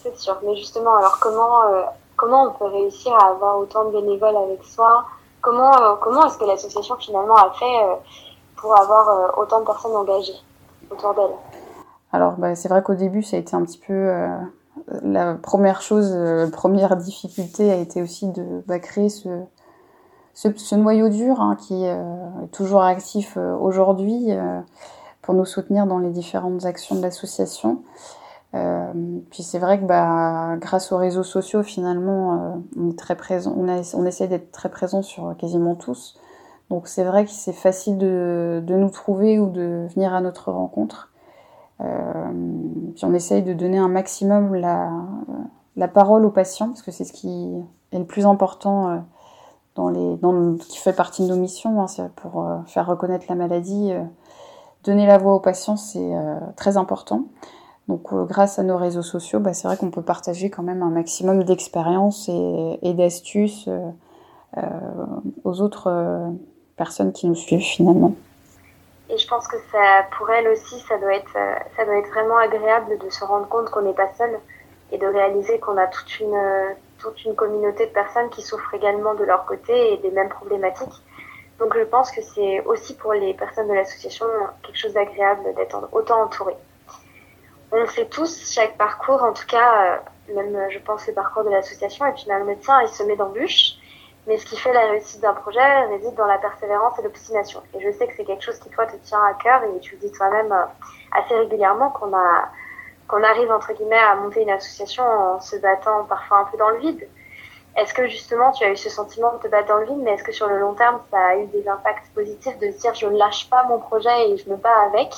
c'est 0.03 0.17
sûr. 0.17 0.37
Mais 0.45 0.55
justement, 0.55 0.95
alors 0.95 1.17
comment, 1.19 1.63
euh, 1.63 1.83
comment 2.15 2.43
on 2.45 2.53
peut 2.53 2.65
réussir 2.65 3.13
à 3.13 3.31
avoir 3.31 3.57
autant 3.59 3.85
de 3.85 3.99
bénévoles 3.99 4.37
avec 4.37 4.63
soi? 4.63 5.05
Comment, 5.41 5.71
comment 6.01 6.25
est-ce 6.25 6.37
que 6.37 6.45
l'association 6.45 6.95
finalement 6.97 7.35
a 7.35 7.51
fait 7.51 7.79
pour 8.57 8.77
avoir 8.77 9.37
autant 9.37 9.61
de 9.61 9.65
personnes 9.65 9.95
engagées 9.95 10.33
autour 10.89 11.13
d'elle? 11.13 11.35
Alors, 12.11 12.33
bah, 12.33 12.55
c'est 12.55 12.67
vrai 12.67 12.81
qu'au 12.81 12.95
début, 12.95 13.21
ça 13.21 13.37
a 13.37 13.39
été 13.39 13.55
un 13.55 13.63
petit 13.63 13.77
peu 13.77 13.93
la 14.87 15.35
première 15.35 15.81
chose, 15.81 16.11
la 16.11 16.17
euh, 16.17 16.49
première 16.49 16.95
difficulté 16.95 17.71
a 17.71 17.75
été 17.75 18.01
aussi 18.01 18.27
de 18.27 18.63
bah, 18.67 18.79
créer 18.79 19.09
ce, 19.09 20.75
noyau 20.75 21.09
dur 21.09 21.41
hein, 21.41 21.57
qui 21.59 21.85
euh, 21.85 22.43
est 22.43 22.51
toujours 22.51 22.83
actif 22.83 23.35
euh, 23.37 23.55
aujourd'hui 23.55 24.29
pour 25.21 25.33
nous 25.33 25.45
soutenir 25.45 25.87
dans 25.87 25.99
les 25.99 26.11
différentes 26.11 26.65
actions 26.65 26.95
de 26.95 27.01
l'association. 27.01 27.83
puis 28.53 29.43
c'est 29.43 29.59
vrai 29.59 29.77
que 29.79 29.85
bah, 29.85 30.55
grâce 30.57 30.93
aux 30.93 30.97
réseaux 30.97 31.23
sociaux, 31.23 31.63
finalement, 31.63 32.61
on 32.77 32.91
est 32.91 32.97
très 32.97 33.15
présent, 33.15 33.53
on, 33.57 34.05
essaie 34.05 34.27
d'être 34.27 34.51
très 34.51 34.69
présent 34.69 35.01
sur 35.01 35.35
quasiment 35.37 35.75
tous. 35.75 36.17
Donc 36.69 36.87
c'est 36.87 37.03
vrai 37.03 37.25
que 37.25 37.31
c'est 37.31 37.53
facile 37.53 37.97
de, 37.97 38.63
nous 38.69 38.89
trouver 38.89 39.37
ou 39.37 39.49
de 39.49 39.87
venir 39.93 40.13
à 40.13 40.21
notre 40.21 40.51
rencontre. 40.51 41.11
Euh, 41.81 42.31
puis 42.95 43.05
on 43.05 43.13
essaye 43.13 43.43
de 43.43 43.53
donner 43.53 43.77
un 43.77 43.87
maximum 43.87 44.55
la, 44.55 44.91
la 45.75 45.87
parole 45.87 46.25
aux 46.25 46.31
patients, 46.31 46.67
parce 46.67 46.81
que 46.81 46.91
c'est 46.91 47.03
ce 47.03 47.13
qui 47.13 47.53
est 47.91 47.99
le 47.99 48.05
plus 48.05 48.25
important 48.25 48.89
euh, 48.89 48.97
dans 49.75 49.89
les, 49.89 50.17
dans, 50.17 50.55
qui 50.55 50.77
fait 50.77 50.93
partie 50.93 51.23
de 51.23 51.29
nos 51.29 51.35
missions, 51.35 51.81
hein, 51.81 51.87
pour 52.15 52.43
euh, 52.43 52.57
faire 52.65 52.87
reconnaître 52.87 53.25
la 53.29 53.35
maladie. 53.35 53.91
donner 54.83 55.05
la 55.05 55.17
voix 55.17 55.35
aux 55.35 55.39
patients, 55.39 55.77
c'est 55.77 56.13
très 56.55 56.77
important. 56.77 57.23
Donc 57.87 58.13
grâce 58.27 58.59
à 58.59 58.63
nos 58.63 58.77
réseaux 58.77 59.01
sociaux, 59.01 59.39
bah, 59.39 59.53
c'est 59.53 59.67
vrai 59.67 59.77
qu'on 59.77 59.91
peut 59.91 60.01
partager 60.01 60.49
quand 60.49 60.63
même 60.63 60.81
un 60.83 60.89
maximum 60.89 61.43
d'expériences 61.43 62.27
et, 62.27 62.79
et 62.81 62.93
d'astuces 62.93 63.69
aux 65.43 65.61
autres 65.61 66.31
personnes 66.75 67.11
qui 67.11 67.27
nous 67.27 67.35
suivent 67.35 67.59
finalement. 67.59 68.13
Et 69.09 69.17
je 69.17 69.27
pense 69.27 69.47
que 69.47 69.57
ça, 69.71 70.03
pour 70.17 70.29
elle 70.29 70.47
aussi, 70.49 70.79
ça 70.81 70.97
doit 70.97 71.15
être, 71.15 71.35
euh, 71.35 71.55
ça 71.75 71.85
doit 71.85 71.97
être 71.97 72.09
vraiment 72.09 72.37
agréable 72.37 72.97
de 72.97 73.09
se 73.09 73.23
rendre 73.23 73.47
compte 73.47 73.69
qu'on 73.69 73.81
n'est 73.81 73.93
pas 73.93 74.11
seul 74.13 74.37
et 74.91 74.97
de 74.97 75.05
réaliser 75.05 75.59
qu'on 75.59 75.77
a 75.77 75.87
toute 75.87 76.19
une, 76.19 76.75
toute 76.99 77.23
une 77.25 77.35
communauté 77.35 77.85
de 77.87 77.91
personnes 77.91 78.29
qui 78.29 78.41
souffrent 78.41 78.73
également 78.73 79.15
de 79.15 79.23
leur 79.23 79.45
côté 79.45 79.93
et 79.93 79.97
des 79.97 80.11
mêmes 80.11 80.29
problématiques. 80.29 81.03
Donc 81.59 81.75
je 81.77 81.83
pense 81.83 82.11
que 82.11 82.21
c'est 82.21 82.61
aussi 82.65 82.95
pour 82.95 83.13
les 83.13 83.33
personnes 83.33 83.67
de 83.67 83.73
l'association 83.73 84.25
quelque 84.63 84.77
chose 84.77 84.93
d'agréable 84.93 85.55
d'être 85.55 85.89
autant 85.91 86.23
entouré. 86.23 86.55
On 87.71 87.85
sait 87.87 88.05
tous 88.05 88.53
chaque 88.53 88.77
parcours, 88.77 89.23
en 89.23 89.33
tout 89.33 89.45
cas, 89.47 89.99
euh, 90.29 90.33
même 90.35 90.69
je 90.69 90.79
pense 90.79 91.05
le 91.07 91.13
parcours 91.13 91.43
de 91.43 91.49
l'association, 91.49 92.05
et 92.05 92.13
puis 92.13 92.25
le 92.27 92.45
médecin, 92.45 92.81
il 92.81 92.89
se 92.89 93.03
met 93.03 93.15
d'embûches. 93.15 93.76
Mais 94.27 94.37
ce 94.37 94.45
qui 94.45 94.57
fait 94.57 94.73
la 94.73 94.87
réussite 94.87 95.21
d'un 95.21 95.33
projet 95.33 95.85
réside 95.85 96.13
dans 96.15 96.25
la 96.25 96.37
persévérance 96.37 96.99
et 96.99 97.01
l'obstination. 97.01 97.63
Et 97.73 97.79
je 97.79 97.91
sais 97.91 98.07
que 98.07 98.13
c'est 98.15 98.25
quelque 98.25 98.43
chose 98.43 98.59
qui, 98.59 98.69
toi, 98.69 98.85
te 98.85 98.97
tient 98.97 99.23
à 99.23 99.33
cœur 99.33 99.63
et 99.63 99.79
tu 99.79 99.95
le 99.95 100.01
dis 100.01 100.11
toi-même 100.11 100.51
euh, 100.51 100.65
assez 101.13 101.33
régulièrement 101.33 101.89
qu'on 101.91 102.13
a 102.13 102.49
qu'on 103.07 103.23
arrive, 103.23 103.49
entre 103.51 103.71
guillemets, 103.71 103.97
à 103.97 104.15
monter 104.15 104.41
une 104.41 104.49
association 104.49 105.03
en 105.03 105.39
se 105.39 105.55
battant 105.55 106.03
parfois 106.03 106.39
un 106.39 106.43
peu 106.45 106.57
dans 106.57 106.69
le 106.69 106.79
vide. 106.79 107.07
Est-ce 107.77 107.93
que 107.93 108.07
justement 108.07 108.51
tu 108.51 108.63
as 108.63 108.71
eu 108.71 108.75
ce 108.75 108.89
sentiment 108.89 109.33
de 109.33 109.37
te 109.37 109.47
battre 109.47 109.67
dans 109.67 109.77
le 109.77 109.85
vide, 109.85 109.99
mais 109.99 110.11
est-ce 110.11 110.23
que 110.23 110.31
sur 110.31 110.47
le 110.47 110.59
long 110.59 110.73
terme 110.73 110.99
ça 111.11 111.17
a 111.19 111.35
eu 111.37 111.45
des 111.47 111.67
impacts 111.67 112.11
positifs 112.13 112.57
de 112.57 112.67
dire 112.67 112.93
je 112.95 113.05
ne 113.05 113.17
lâche 113.17 113.49
pas 113.49 113.63
mon 113.63 113.79
projet 113.79 114.29
et 114.29 114.37
je 114.37 114.49
me 114.49 114.55
bats 114.55 114.81
avec? 114.87 115.13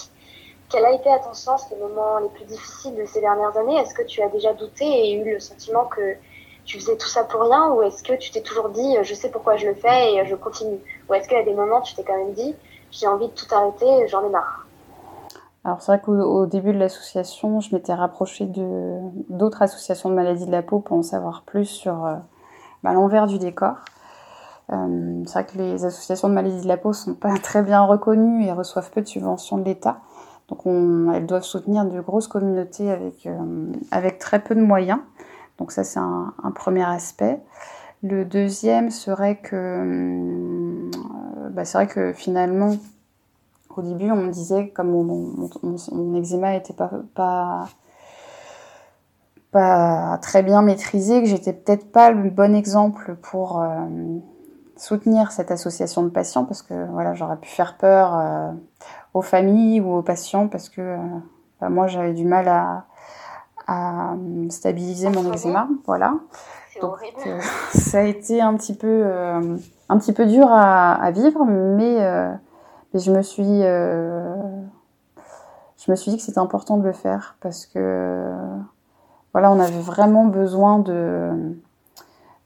Quel 0.70 0.86
a 0.86 0.92
été 0.92 1.10
à 1.12 1.20
ton 1.20 1.34
sens 1.34 1.66
les 1.72 1.78
moments 1.78 2.20
les 2.20 2.30
plus 2.30 2.44
difficiles 2.44 2.96
de 2.96 3.06
ces 3.06 3.22
dernières 3.22 3.58
années? 3.58 3.78
Est-ce 3.78 3.96
que 3.96 4.04
tu 4.04 4.22
as 4.22 4.28
déjà 4.28 4.54
douté 4.54 4.86
et 4.86 5.14
eu 5.14 5.34
le 5.34 5.40
sentiment 5.40 5.86
que 5.86 6.16
tu 6.70 6.80
faisais 6.80 6.98
tout 6.98 7.08
ça 7.08 7.24
pour 7.24 7.42
rien 7.42 7.72
ou 7.72 7.82
est-ce 7.82 8.04
que 8.04 8.14
tu 8.14 8.30
t'es 8.30 8.42
toujours 8.42 8.70
dit 8.70 8.96
je 9.02 9.16
sais 9.16 9.30
pourquoi 9.32 9.58
je 9.58 9.66
le 9.66 9.74
fais 9.74 10.14
et 10.14 10.26
je 10.28 10.36
continue? 10.36 10.78
Ou 11.10 11.16
est-ce 11.16 11.34
a 11.34 11.44
des 11.44 11.56
moments 11.56 11.82
tu 11.82 11.96
t'es 11.96 12.04
quand 12.04 12.16
même 12.16 12.34
dit 12.34 12.54
j'ai 12.92 13.08
envie 13.08 13.28
de 13.28 13.34
tout 13.34 13.48
arrêter, 13.52 14.08
j'en 14.08 14.24
ai 14.24 14.30
marre? 14.30 14.68
Alors 15.66 15.82
c'est 15.82 15.92
vrai 15.92 16.02
qu'au 16.02 16.46
début 16.46 16.72
de 16.72 16.78
l'association, 16.78 17.60
je 17.60 17.76
m'étais 17.76 17.94
rapprochée 17.94 18.46
de 18.46 19.00
d'autres 19.30 19.64
associations 19.64 20.10
de 20.10 20.16
maladies 20.16 20.46
de 20.46 20.52
la 20.52 20.62
peau 20.62 20.78
pour 20.80 20.98
en 20.98 21.02
savoir 21.02 21.42
plus 21.42 21.66
sur 21.66 22.06
euh, 22.06 22.16
bah, 22.84 22.94
l'envers 22.94 23.26
du 23.26 23.40
décor. 23.40 23.74
Euh, 24.72 25.24
c'est 25.26 25.34
vrai 25.34 25.46
que 25.48 25.58
les 25.58 25.86
associations 25.86 26.30
de 26.30 26.36
maladies 26.36 26.62
de 26.62 26.68
la 26.68 26.78
peau 26.78 26.94
sont 26.94 27.16
pas 27.16 27.36
très 27.44 27.64
bien 27.64 27.82
reconnues 27.84 28.46
et 28.46 28.52
reçoivent 28.52 28.92
peu 28.92 29.02
de 29.02 29.08
subventions 29.08 29.58
de 29.58 29.66
l'État. 29.66 30.02
Donc 30.50 30.68
on, 30.68 31.12
elles 31.14 31.26
doivent 31.26 31.44
soutenir 31.44 31.86
de 31.86 32.00
grosses 32.00 32.28
communautés 32.28 32.92
avec, 32.92 33.26
euh, 33.26 33.72
avec 33.90 34.20
très 34.20 34.40
peu 34.40 34.54
de 34.54 34.62
moyens. 34.62 35.00
Donc 35.60 35.74
ça, 35.74 35.84
c'est 35.84 36.00
un, 36.00 36.34
premier 36.56 36.86
aspect. 36.86 37.40
Le 38.02 38.24
deuxième 38.24 38.92
serait 38.92 39.36
que, 39.36 39.56
euh, 39.56 40.90
bah, 41.52 41.66
c'est 41.66 41.78
vrai 41.78 41.88
que 41.88 42.14
finalement, 42.14 42.78
au 43.76 43.82
début, 43.82 44.10
on 44.10 44.16
me 44.16 44.32
disait, 44.32 44.70
comme 44.70 44.90
mon, 44.90 46.16
eczéma 46.16 46.54
n'était 46.54 46.74
pas, 46.74 46.90
pas, 47.14 47.68
pas, 49.52 50.18
très 50.22 50.44
bien 50.44 50.62
maîtrisé, 50.62 51.22
que 51.22 51.28
j'étais 51.28 51.54
peut-être 51.54 51.92
pas 51.92 52.12
le 52.12 52.30
bon 52.30 52.56
exemple 52.56 53.16
pour 53.22 53.62
euh, 53.62 53.68
soutenir 54.78 55.34
cette 55.34 55.52
association 55.52 56.04
de 56.04 56.10
patients, 56.10 56.46
parce 56.46 56.62
que 56.62 56.90
voilà, 56.92 57.16
j'aurais 57.16 57.38
pu 57.38 57.50
faire 57.50 57.76
peur 57.76 58.18
euh, 58.18 58.52
aux 59.14 59.22
familles 59.22 59.82
ou 59.82 59.96
aux 59.96 60.04
patients, 60.04 60.48
parce 60.48 60.70
que 60.70 60.98
bah, 61.60 61.68
moi, 61.68 61.88
j'avais 61.88 62.14
du 62.14 62.24
mal 62.24 62.48
à, 62.48 62.86
à 63.70 64.14
euh, 64.14 64.50
stabiliser 64.50 65.10
mon 65.10 65.32
eczéma. 65.32 65.70
Voilà. 65.86 66.16
Donc 66.82 66.98
euh, 67.28 67.40
ça 67.74 68.00
a 68.00 68.04
été 68.04 68.42
un 68.42 68.56
petit 68.56 68.74
peu 68.74 68.88
euh, 68.88 69.58
un 69.90 69.98
petit 70.00 70.14
peu 70.14 70.26
dur 70.26 70.48
à, 70.50 70.94
à 70.94 71.12
vivre, 71.12 71.46
mais, 71.46 72.00
mais, 72.94 73.00
je 73.00 73.12
me 73.12 73.22
suis 73.22 73.62
je 75.78 75.92
me 75.92 75.96
suis 75.96 76.12
dit 76.12 76.18
que 76.18 76.24
c'était 76.24 76.40
important 76.40 76.78
de 76.78 76.84
le 76.84 76.94
faire 76.94 77.38
parce 77.42 77.66
que 77.66 78.34
voilà, 79.34 79.52
on 79.52 79.60
avait 79.60 79.80
vraiment 79.80 80.26
besoin 80.26 80.80
de 80.80 81.56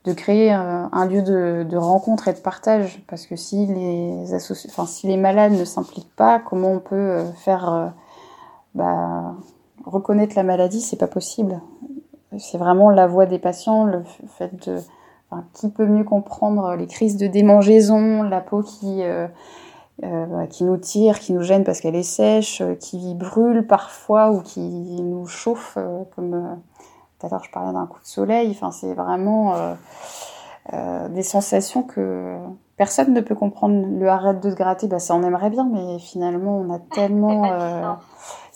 de 0.03 0.11
créer 0.11 0.51
un 0.51 1.05
lieu 1.05 1.21
de, 1.21 1.63
de, 1.63 1.77
rencontre 1.77 2.27
et 2.27 2.33
de 2.33 2.39
partage 2.39 3.01
parce 3.07 3.25
que 3.25 3.37
si 3.37 3.65
les 3.67 4.33
enfin, 4.33 4.85
si 4.85 5.07
les 5.07 5.15
malades 5.15 5.53
ne 5.53 5.63
s'impliquent 5.63 6.13
pas, 6.17 6.39
comment 6.39 6.73
on 6.73 6.79
peut 6.79 7.23
faire 7.37 7.93
bah, 8.75 9.33
reconnaître 9.85 10.35
la 10.35 10.43
maladie, 10.43 10.81
c'est 10.81 10.97
pas 10.97 11.07
possible. 11.07 11.61
C'est 12.37 12.57
vraiment 12.57 12.89
la 12.89 13.07
voix 13.07 13.25
des 13.25 13.39
patients, 13.39 13.83
le 13.85 14.03
fait 14.27 14.67
de 14.67 14.77
enfin, 15.29 15.43
qui 15.53 15.69
peut 15.69 15.85
mieux 15.85 16.03
comprendre 16.03 16.75
les 16.75 16.87
crises 16.87 17.17
de 17.17 17.27
démangeaison, 17.27 18.23
la 18.23 18.41
peau 18.41 18.61
qui 18.63 19.03
euh, 19.03 19.27
euh, 20.03 20.25
bah, 20.25 20.47
qui 20.47 20.63
nous 20.63 20.77
tire, 20.77 21.19
qui 21.19 21.33
nous 21.33 21.43
gêne 21.43 21.63
parce 21.63 21.79
qu'elle 21.79 21.95
est 21.95 22.03
sèche, 22.03 22.61
euh, 22.61 22.75
qui 22.75 23.13
brûle 23.13 23.67
parfois 23.67 24.31
ou 24.31 24.41
qui 24.41 24.61
nous 24.61 25.27
chauffe, 25.27 25.77
comme 26.15 26.57
tout 27.19 27.27
à 27.27 27.29
l'heure 27.29 27.43
je 27.43 27.51
parlais 27.51 27.73
d'un 27.73 27.85
coup 27.85 28.01
de 28.01 28.07
soleil. 28.07 28.49
Enfin, 28.51 28.71
c'est 28.71 28.93
vraiment 28.93 29.75
des 31.09 31.23
sensations 31.23 31.83
que 31.83 32.37
personne 32.77 33.13
ne 33.13 33.21
peut 33.21 33.35
comprendre. 33.35 33.85
Le 33.87 34.07
arrête 34.07 34.39
de 34.39 34.49
se 34.49 34.55
gratter, 34.55 34.87
bah, 34.87 34.99
ça 34.99 35.13
on 35.13 35.21
aimerait 35.21 35.51
bien, 35.51 35.69
mais 35.71 35.99
finalement 35.99 36.57
on 36.57 36.73
a 36.73 36.79
tellement 36.79 37.43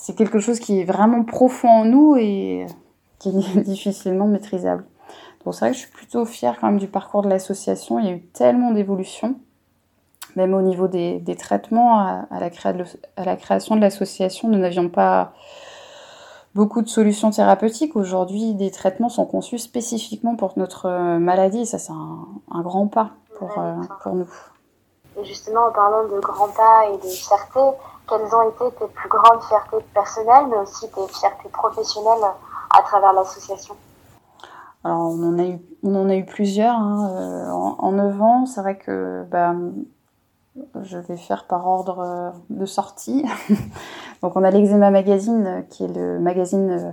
c'est 0.08 0.16
quelque 0.16 0.40
chose 0.40 0.62
qui 0.62 0.80
est 0.80 0.86
vraiment 0.86 1.26
profond 1.26 1.68
en 1.68 1.84
nous 1.84 2.16
et 2.16 2.66
qui 3.20 3.28
est 3.28 3.60
difficilement 3.62 4.26
maîtrisable. 4.26 4.86
Donc 5.44 5.54
c'est 5.54 5.66
vrai 5.66 5.72
que 5.72 5.76
je 5.76 5.82
suis 5.82 5.92
plutôt 5.92 6.24
fière 6.24 6.58
quand 6.62 6.68
même 6.68 6.80
du 6.80 6.88
parcours 6.88 7.24
de 7.24 7.28
l'association. 7.28 8.00
Il 8.00 8.06
y 8.06 8.08
a 8.08 8.14
eu 8.14 8.22
tellement 8.22 8.72
d'évolutions, 8.72 9.36
même 10.38 10.54
au 10.54 10.62
niveau 10.62 10.88
des, 10.88 11.22
traitements 11.38 12.00
à, 12.00 12.26
la 12.40 13.36
création 13.36 13.76
de 13.76 13.82
l'association, 13.82 14.48
nous 14.48 14.60
n'avions 14.60 14.88
pas 14.88 15.34
beaucoup 16.56 16.82
de 16.82 16.88
solutions 16.88 17.32
thérapeutiques. 17.32 17.98
Aujourd'hui, 17.98 18.54
des 18.54 18.72
traitements 18.72 19.10
sont 19.10 19.26
conçus 19.26 19.60
spécifiquement 19.60 20.38
pour 20.38 20.54
notre 20.56 21.18
maladie. 21.18 21.66
ça, 21.66 21.80
c'est 21.80 21.92
un, 21.92 22.62
grand 22.62 22.88
pas 22.88 23.12
pour, 23.38 23.60
euh, 23.60 23.74
pour 24.04 24.16
nous. 24.16 24.30
Et 25.20 25.26
justement, 25.26 25.66
en 25.68 25.72
parlant 25.74 26.08
de 26.08 26.18
grands 26.22 26.48
pas 26.48 26.86
et 26.94 26.98
de 26.98 27.12
fierté, 27.12 27.60
quelles 28.08 28.36
ont 28.36 28.50
été 28.50 28.78
tes 28.78 28.88
plus 28.88 29.10
grandes 29.10 29.44
fiertés 29.44 29.78
personnelles, 29.94 30.48
mais 30.50 30.58
aussi 30.58 30.90
tes 30.90 31.08
fiertés 31.08 31.50
professionnelles 31.50 32.24
à 32.70 32.82
travers 32.84 33.14
l'association 33.14 33.76
Alors, 34.84 35.10
on 35.10 35.96
en 35.96 36.10
a 36.10 36.16
eu, 36.16 36.26
plusieurs. 36.26 36.76
Hein. 36.76 37.10
Euh, 37.12 37.50
en, 37.50 37.92
9 37.92 38.22
ans, 38.22 38.46
c'est 38.46 38.62
vrai 38.62 38.78
que 38.78 39.26
bah, 39.30 39.56
je 40.82 40.98
vais 40.98 41.18
faire 41.18 41.46
par 41.46 41.68
ordre 41.68 42.00
euh, 42.00 42.30
de 42.50 42.66
sortie. 42.66 43.26
Donc, 44.22 44.36
on 44.36 44.44
a 44.44 44.52
l'Eczéma 44.52 44.90
Magazine, 44.90 45.66
qui 45.70 45.84
est 45.84 45.94
le 45.94 46.20
magazine 46.20 46.70
euh, 46.72 46.92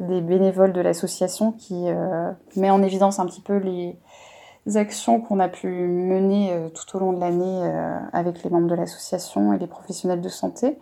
des 0.00 0.20
bénévoles 0.20 0.72
de 0.72 0.80
l'association, 0.80 1.52
qui 1.52 1.86
met 2.56 2.70
en 2.70 2.82
évidence 2.82 3.20
un 3.20 3.26
petit 3.26 3.40
peu 3.40 3.58
les, 3.58 3.96
actions 4.74 5.20
qu'on 5.20 5.40
a 5.40 5.48
pu 5.48 5.68
mener 5.68 6.52
euh, 6.52 6.68
tout 6.68 6.96
au 6.96 7.00
long 7.00 7.12
de 7.12 7.20
l'année 7.20 7.60
euh, 7.62 7.98
avec 8.12 8.42
les 8.42 8.50
membres 8.50 8.68
de 8.68 8.74
l'association 8.74 9.52
et 9.52 9.58
les 9.58 9.66
professionnels 9.66 10.20
de 10.20 10.28
santé. 10.28 10.78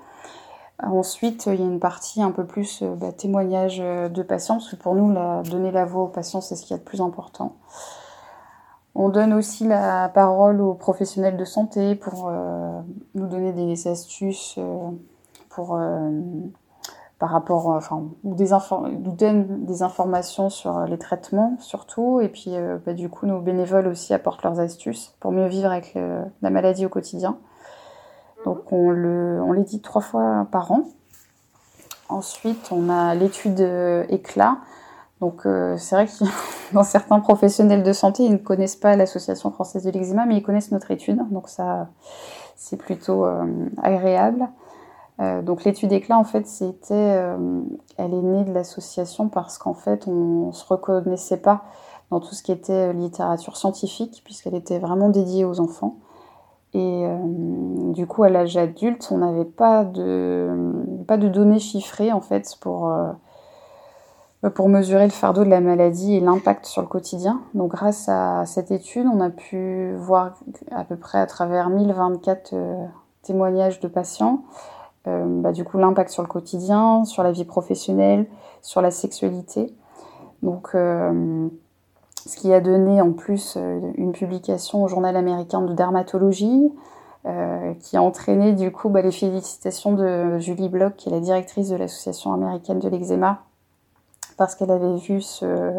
Ensuite, 0.82 1.46
il 1.46 1.60
y 1.60 1.62
a 1.62 1.66
une 1.66 1.80
partie 1.80 2.22
un 2.22 2.30
peu 2.30 2.44
plus 2.44 2.82
euh, 2.82 2.94
bah, 2.94 3.12
témoignage 3.12 3.78
de 3.78 4.22
patients, 4.22 4.56
parce 4.56 4.70
que 4.70 4.76
pour 4.76 4.94
nous, 4.94 5.12
donner 5.44 5.70
la 5.70 5.84
voix 5.84 6.04
aux 6.04 6.08
patients, 6.08 6.40
c'est 6.40 6.56
ce 6.56 6.64
qui 6.64 6.74
est 6.74 6.78
le 6.78 6.82
plus 6.82 7.00
important. 7.00 7.56
On 8.94 9.08
donne 9.08 9.32
aussi 9.32 9.66
la 9.66 10.08
parole 10.08 10.60
aux 10.60 10.74
professionnels 10.74 11.36
de 11.36 11.44
santé 11.46 11.94
pour 11.94 12.30
nous 13.14 13.26
donner 13.26 13.52
des 13.52 13.88
astuces 13.88 14.58
pour 15.48 15.80
par 17.22 17.30
rapport, 17.30 17.70
euh, 17.70 17.76
enfin, 17.76 18.02
ou 18.24 18.34
des 18.34 18.48
nous 18.50 19.12
donne 19.12 19.64
des 19.64 19.84
informations 19.84 20.50
sur 20.50 20.80
les 20.86 20.98
traitements 20.98 21.56
surtout, 21.60 22.20
et 22.20 22.28
puis 22.28 22.56
euh, 22.56 22.78
bah, 22.84 22.94
du 22.94 23.08
coup 23.08 23.26
nos 23.26 23.38
bénévoles 23.38 23.86
aussi 23.86 24.12
apportent 24.12 24.42
leurs 24.42 24.58
astuces 24.58 25.14
pour 25.20 25.30
mieux 25.30 25.46
vivre 25.46 25.70
avec 25.70 25.96
la 26.42 26.50
maladie 26.50 26.84
au 26.84 26.88
quotidien. 26.88 27.38
Donc 28.44 28.72
on, 28.72 28.90
le, 28.90 29.40
on 29.40 29.52
les 29.52 29.62
dit 29.62 29.80
trois 29.80 30.02
fois 30.02 30.48
par 30.50 30.72
an. 30.72 30.82
Ensuite, 32.08 32.72
on 32.72 32.90
a 32.90 33.14
l'étude 33.14 33.60
euh, 33.60 34.04
éclat. 34.08 34.56
Donc 35.20 35.42
c'est 35.44 35.94
vrai 35.94 36.06
que 36.06 36.24
dans 36.74 36.82
certains 36.82 37.20
professionnels 37.20 37.84
de 37.84 37.92
santé, 37.92 38.24
ils 38.24 38.32
ne 38.32 38.36
connaissent 38.36 38.74
pas 38.74 38.96
l'association 38.96 39.52
française 39.52 39.84
de 39.84 39.92
l'eczéma, 39.92 40.26
mais 40.26 40.38
ils 40.38 40.42
connaissent 40.42 40.72
notre 40.72 40.90
étude. 40.90 41.20
Donc 41.30 41.48
ça, 41.48 41.86
c'est 42.56 42.76
plutôt 42.76 43.24
agréable. 43.80 44.48
Euh, 45.22 45.42
donc 45.42 45.64
l'étude 45.64 45.92
éclat, 45.92 46.18
en 46.18 46.24
fait, 46.24 46.46
c'était, 46.46 46.94
euh, 46.94 47.60
elle 47.96 48.12
est 48.12 48.22
née 48.22 48.44
de 48.44 48.52
l'association 48.52 49.28
parce 49.28 49.56
qu'en 49.58 49.74
fait, 49.74 50.08
on, 50.08 50.48
ne 50.48 50.52
se 50.52 50.64
reconnaissait 50.66 51.36
pas 51.36 51.62
dans 52.10 52.20
tout 52.20 52.34
ce 52.34 52.42
qui 52.42 52.50
était 52.50 52.90
euh, 52.90 52.92
littérature 52.92 53.56
scientifique, 53.56 54.22
puisqu'elle 54.24 54.54
était 54.54 54.78
vraiment 54.78 55.10
dédiée 55.10 55.44
aux 55.44 55.60
enfants. 55.60 55.96
Et 56.74 57.06
du 57.92 58.06
coup, 58.06 58.22
à 58.22 58.30
l'âge 58.30 58.56
adulte, 58.56 59.06
on 59.10 59.18
n'avait 59.18 59.44
pas 59.44 59.84
de, 59.84 60.72
données 61.06 61.58
chiffrées, 61.58 62.12
en 62.12 62.22
fait, 62.22 62.56
pour, 62.62 62.90
pour 64.54 64.70
mesurer 64.70 65.04
le 65.04 65.10
fardeau 65.10 65.44
de 65.44 65.50
la 65.50 65.60
maladie 65.60 66.14
et 66.14 66.20
l'impact 66.20 66.64
sur 66.64 66.80
le 66.80 66.88
quotidien. 66.88 67.42
Donc 67.52 67.72
grâce 67.72 68.08
à 68.08 68.46
cette 68.46 68.70
étude, 68.70 69.06
on 69.06 69.20
a 69.20 69.28
pu 69.28 69.94
voir 69.98 70.38
à 70.70 70.84
peu 70.84 70.96
près 70.96 71.18
à 71.18 71.26
travers 71.26 71.68
1024 71.68 72.54
témoignages 73.22 73.78
de 73.80 73.88
patients 73.88 74.42
bah, 75.04 75.52
du 75.52 75.64
coup 75.64 75.78
l'impact 75.78 76.10
sur 76.10 76.22
le 76.22 76.28
quotidien, 76.28 77.04
sur 77.04 77.22
la 77.22 77.32
vie 77.32 77.44
professionnelle, 77.44 78.26
sur 78.60 78.80
la 78.80 78.90
sexualité. 78.90 79.74
Donc 80.42 80.70
euh, 80.74 81.48
ce 82.26 82.36
qui 82.36 82.52
a 82.52 82.60
donné 82.60 83.00
en 83.00 83.12
plus 83.12 83.54
euh, 83.56 83.80
une 83.96 84.12
publication 84.12 84.82
au 84.82 84.88
journal 84.88 85.16
américain 85.16 85.62
de 85.62 85.72
dermatologie, 85.72 86.72
qui 87.78 87.96
a 87.96 88.02
entraîné 88.02 88.52
du 88.52 88.72
coup 88.72 88.88
bah, 88.88 89.00
les 89.00 89.12
félicitations 89.12 89.92
de 89.92 90.40
Julie 90.40 90.68
Bloch, 90.68 90.96
qui 90.96 91.08
est 91.08 91.12
la 91.12 91.20
directrice 91.20 91.68
de 91.68 91.76
l'association 91.76 92.34
américaine 92.34 92.80
de 92.80 92.88
l'eczéma, 92.88 93.44
parce 94.36 94.56
qu'elle 94.56 94.72
avait 94.72 94.96
vu 94.96 95.20
ce, 95.20 95.72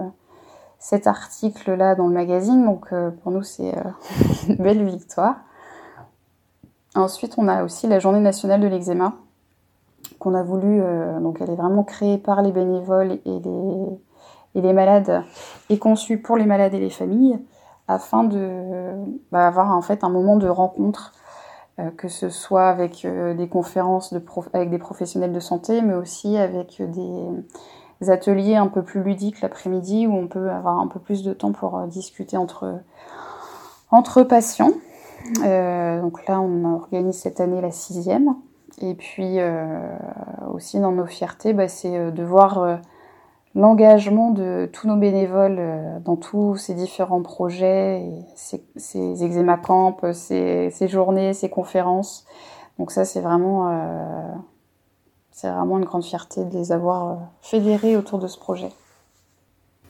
cet 0.79 1.05
article-là 1.05 1.95
dans 1.95 2.07
le 2.07 2.13
magazine. 2.13 2.63
Donc 2.63 2.93
pour 3.21 3.31
nous, 3.33 3.43
c'est 3.43 3.75
une 4.47 4.55
belle 4.55 4.85
victoire. 4.85 5.35
Ensuite, 6.95 7.35
on 7.37 7.47
a 7.47 7.63
aussi 7.63 7.87
la 7.87 7.99
journée 7.99 8.19
nationale 8.19 8.61
de 8.61 8.67
l'eczéma 8.67 9.13
qu'on 10.19 10.35
a 10.35 10.43
voulu, 10.43 10.81
donc 11.21 11.39
elle 11.41 11.49
est 11.49 11.55
vraiment 11.55 11.83
créée 11.83 12.17
par 12.17 12.41
les 12.41 12.51
bénévoles 12.51 13.19
et 13.25 13.41
les, 14.61 14.73
malades 14.73 15.23
et 15.69 15.79
conçue 15.79 16.21
pour 16.21 16.37
les 16.37 16.45
malades 16.45 16.73
et 16.73 16.79
les 16.79 16.89
familles 16.89 17.39
afin 17.87 18.23
de 18.23 18.93
bah, 19.31 19.47
avoir 19.47 19.71
en 19.71 19.81
fait 19.81 20.03
un 20.03 20.09
moment 20.09 20.37
de 20.37 20.47
rencontre, 20.47 21.13
euh, 21.79 21.89
que 21.91 22.07
ce 22.07 22.29
soit 22.29 22.67
avec 22.67 23.05
euh, 23.05 23.33
des 23.33 23.47
conférences 23.47 24.13
avec 24.53 24.69
des 24.69 24.77
professionnels 24.77 25.33
de 25.33 25.39
santé, 25.39 25.81
mais 25.81 25.93
aussi 25.93 26.37
avec 26.37 26.81
des 26.81 28.09
ateliers 28.09 28.55
un 28.55 28.67
peu 28.67 28.83
plus 28.83 29.03
ludiques 29.03 29.41
l'après-midi 29.41 30.07
où 30.07 30.13
on 30.13 30.27
peut 30.27 30.49
avoir 30.49 30.79
un 30.79 30.87
peu 30.87 30.99
plus 30.99 31.23
de 31.23 31.33
temps 31.33 31.51
pour 31.51 31.77
euh, 31.77 31.87
discuter 31.87 32.37
entre 32.37 34.23
patients. 34.23 34.73
Donc 35.35 36.25
là, 36.27 36.41
on 36.41 36.65
organise 36.65 37.15
cette 37.15 37.39
année 37.39 37.61
la 37.61 37.71
sixième. 37.71 38.35
Et 38.81 38.95
puis 38.95 39.37
aussi 40.51 40.79
dans 40.79 40.91
nos 40.91 41.05
fiertés, 41.05 41.53
bah, 41.53 41.67
c'est 41.67 42.11
de 42.11 42.23
voir 42.23 42.81
l'engagement 43.55 44.31
de 44.31 44.69
tous 44.71 44.87
nos 44.87 44.95
bénévoles 44.95 45.57
euh, 45.59 45.99
dans 45.99 46.15
tous 46.15 46.55
ces 46.57 46.73
différents 46.73 47.21
projets, 47.21 48.09
ces, 48.35 48.63
ces 48.75 49.15
ces, 49.15 50.87
journées, 50.87 51.33
ces 51.33 51.49
conférences. 51.49 52.25
Donc 52.79 52.91
ça, 52.91 53.05
c'est 53.05 53.21
vraiment, 53.21 53.69
euh, 53.69 54.27
c'est 55.31 55.49
vraiment 55.49 55.77
une 55.77 55.85
grande 55.85 56.03
fierté 56.03 56.43
de 56.45 56.53
les 56.53 56.71
avoir 56.71 57.07
euh, 57.07 57.15
fédérés 57.41 57.95
autour 57.95 58.19
de 58.19 58.27
ce 58.27 58.39
projet. 58.39 58.69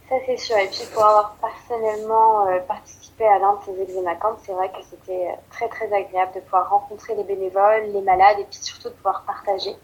Ça, 0.09 0.15
c'est 0.25 0.37
sûr. 0.37 0.57
Et 0.57 0.67
puis, 0.67 0.83
pour 0.93 1.03
avoir 1.03 1.35
personnellement 1.35 2.45
participé 2.67 3.25
à 3.25 3.39
l'un 3.39 3.53
de 3.53 3.59
ces 3.65 3.81
eczéma 3.81 4.15
camps, 4.15 4.37
c'est 4.45 4.53
vrai 4.53 4.69
que 4.69 4.83
c'était 4.89 5.35
très, 5.49 5.67
très 5.69 5.91
agréable 5.93 6.33
de 6.35 6.39
pouvoir 6.41 6.69
rencontrer 6.69 7.15
les 7.15 7.23
bénévoles, 7.23 7.85
les 7.93 8.01
malades, 8.01 8.39
et 8.39 8.45
puis 8.45 8.59
surtout 8.61 8.89
de 8.89 8.93
pouvoir 8.95 9.23
partager. 9.25 9.75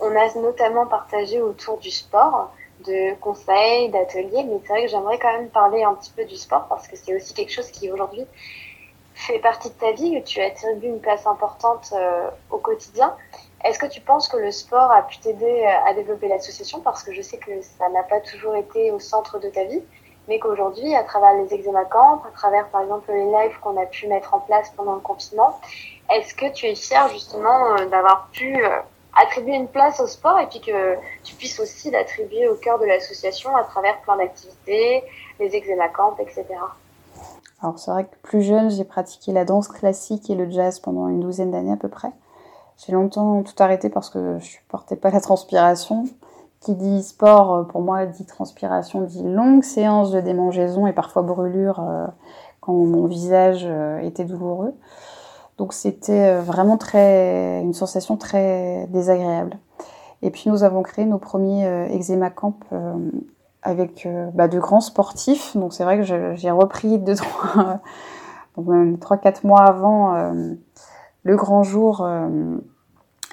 On 0.00 0.14
a 0.14 0.34
notamment 0.34 0.86
partagé 0.86 1.40
autour 1.40 1.78
du 1.78 1.90
sport 1.90 2.50
de 2.84 3.14
conseils, 3.20 3.88
d'ateliers, 3.90 4.44
mais 4.44 4.60
c'est 4.62 4.68
vrai 4.68 4.82
que 4.82 4.88
j'aimerais 4.88 5.18
quand 5.18 5.32
même 5.32 5.48
parler 5.48 5.82
un 5.82 5.94
petit 5.94 6.10
peu 6.10 6.24
du 6.24 6.36
sport 6.36 6.66
parce 6.68 6.88
que 6.88 6.96
c'est 6.96 7.14
aussi 7.14 7.32
quelque 7.34 7.52
chose 7.52 7.70
qui 7.70 7.90
aujourd'hui 7.90 8.26
fait 9.14 9.38
partie 9.38 9.68
de 9.68 9.74
ta 9.74 9.92
vie, 9.92 10.20
que 10.20 10.26
tu 10.26 10.40
attribues 10.40 10.88
une 10.88 11.00
place 11.00 11.26
importante 11.26 11.92
euh, 11.92 12.28
au 12.50 12.58
quotidien. 12.58 13.14
Est-ce 13.64 13.78
que 13.78 13.86
tu 13.86 14.00
penses 14.00 14.28
que 14.28 14.36
le 14.36 14.50
sport 14.50 14.92
a 14.92 15.02
pu 15.02 15.18
t'aider 15.18 15.64
euh, 15.64 15.88
à 15.88 15.94
développer 15.94 16.28
l'association? 16.28 16.80
Parce 16.80 17.02
que 17.02 17.12
je 17.12 17.22
sais 17.22 17.38
que 17.38 17.62
ça 17.62 17.88
n'a 17.88 18.02
pas 18.02 18.20
toujours 18.20 18.54
été 18.56 18.90
au 18.90 18.98
centre 18.98 19.38
de 19.38 19.48
ta 19.48 19.64
vie, 19.64 19.82
mais 20.28 20.38
qu'aujourd'hui, 20.38 20.94
à 20.94 21.02
travers 21.02 21.32
les 21.34 21.54
examens 21.54 21.86
camps, 21.86 22.22
à 22.28 22.30
travers 22.34 22.68
par 22.68 22.82
exemple 22.82 23.10
les 23.10 23.24
lives 23.24 23.58
qu'on 23.62 23.80
a 23.80 23.86
pu 23.86 24.06
mettre 24.06 24.34
en 24.34 24.40
place 24.40 24.70
pendant 24.76 24.94
le 24.94 25.00
confinement, 25.00 25.58
est-ce 26.14 26.34
que 26.34 26.52
tu 26.52 26.66
es 26.66 26.74
fière 26.74 27.08
justement 27.08 27.72
euh, 27.72 27.86
d'avoir 27.86 28.28
pu 28.32 28.62
attribuer 29.16 29.54
une 29.54 29.68
place 29.68 29.98
au 30.00 30.06
sport 30.06 30.38
et 30.40 30.46
puis 30.46 30.60
que 30.60 30.96
tu 31.22 31.34
puisses 31.34 31.58
aussi 31.58 31.90
l'attribuer 31.90 32.48
au 32.48 32.56
cœur 32.56 32.78
de 32.78 32.84
l'association 32.84 33.56
à 33.56 33.64
travers 33.64 33.98
plein 34.02 34.16
d'activités, 34.16 35.04
les 35.40 35.54
exémacantes, 35.54 36.18
etc. 36.20 36.44
Alors 37.62 37.78
c'est 37.78 37.90
vrai 37.90 38.04
que 38.04 38.16
plus 38.22 38.42
jeune, 38.42 38.70
j'ai 38.70 38.84
pratiqué 38.84 39.32
la 39.32 39.44
danse 39.44 39.68
classique 39.68 40.28
et 40.28 40.34
le 40.34 40.50
jazz 40.50 40.80
pendant 40.80 41.08
une 41.08 41.20
douzaine 41.20 41.50
d'années 41.50 41.72
à 41.72 41.76
peu 41.76 41.88
près. 41.88 42.10
J'ai 42.78 42.92
longtemps 42.92 43.42
tout 43.42 43.54
arrêté 43.62 43.88
parce 43.88 44.10
que 44.10 44.38
je 44.38 44.44
supportais 44.44 44.96
pas 44.96 45.10
la 45.10 45.20
transpiration. 45.20 46.04
Qui 46.60 46.74
dit 46.74 47.02
sport, 47.02 47.66
pour 47.68 47.82
moi, 47.82 48.06
dit 48.06 48.24
transpiration, 48.24 49.02
dit 49.02 49.22
longue 49.22 49.62
séance 49.62 50.10
de 50.12 50.20
démangeaison 50.20 50.86
et 50.86 50.94
parfois 50.94 51.20
brûlure 51.20 51.80
euh, 51.80 52.06
quand 52.60 52.72
mon 52.72 53.06
visage 53.06 53.66
euh, 53.66 53.98
était 53.98 54.24
douloureux. 54.24 54.72
Donc 55.58 55.72
c'était 55.72 56.30
euh, 56.30 56.42
vraiment 56.42 56.76
très, 56.76 57.62
une 57.62 57.74
sensation 57.74 58.16
très 58.16 58.86
désagréable. 58.90 59.56
Et 60.22 60.30
puis 60.30 60.44
nous 60.48 60.64
avons 60.64 60.82
créé 60.82 61.04
nos 61.04 61.18
premiers 61.18 61.66
euh, 61.66 61.86
eczéma 61.86 62.30
camp 62.30 62.56
euh, 62.72 63.10
avec 63.62 64.08
bah, 64.34 64.48
de 64.48 64.58
grands 64.58 64.80
sportifs. 64.80 65.56
Donc 65.56 65.72
c'est 65.72 65.84
vrai 65.84 65.98
que 65.98 66.34
j'ai 66.34 66.50
repris 66.50 66.98
deux, 66.98 67.14
trois, 67.14 67.80
trois, 69.00 69.16
quatre 69.16 69.44
mois 69.44 69.62
avant 69.62 70.34
le 71.22 71.36
grand 71.36 71.62
jour 71.62 72.06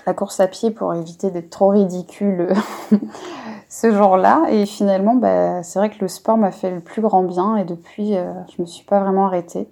la 0.05 0.13
course 0.13 0.39
à 0.39 0.47
pied 0.47 0.71
pour 0.71 0.93
éviter 0.93 1.31
d'être 1.31 1.49
trop 1.49 1.69
ridicule 1.69 2.49
ce 3.69 3.91
jour-là. 3.91 4.45
Et 4.49 4.65
finalement, 4.65 5.15
bah, 5.15 5.63
c'est 5.63 5.79
vrai 5.79 5.89
que 5.89 5.99
le 6.01 6.07
sport 6.07 6.37
m'a 6.37 6.51
fait 6.51 6.71
le 6.71 6.79
plus 6.79 7.01
grand 7.01 7.23
bien 7.23 7.57
et 7.57 7.63
depuis, 7.63 8.13
je 8.13 8.61
me 8.61 8.65
suis 8.65 8.85
pas 8.85 8.99
vraiment 8.99 9.27
arrêtée. 9.27 9.67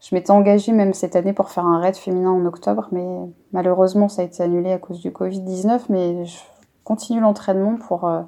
Je 0.00 0.14
m'étais 0.14 0.30
engagée 0.30 0.72
même 0.72 0.94
cette 0.94 1.16
année 1.16 1.32
pour 1.32 1.50
faire 1.50 1.66
un 1.66 1.80
raid 1.80 1.96
féminin 1.96 2.30
en 2.30 2.44
octobre, 2.46 2.86
mais 2.92 3.04
malheureusement 3.52 4.08
ça 4.08 4.22
a 4.22 4.24
été 4.24 4.42
annulé 4.42 4.72
à 4.72 4.78
cause 4.78 5.00
du 5.00 5.10
Covid-19. 5.10 5.86
Mais 5.88 6.24
je 6.24 6.38
continue 6.84 7.20
l'entraînement 7.20 7.76
pour 7.76 8.06
euh, 8.06 8.22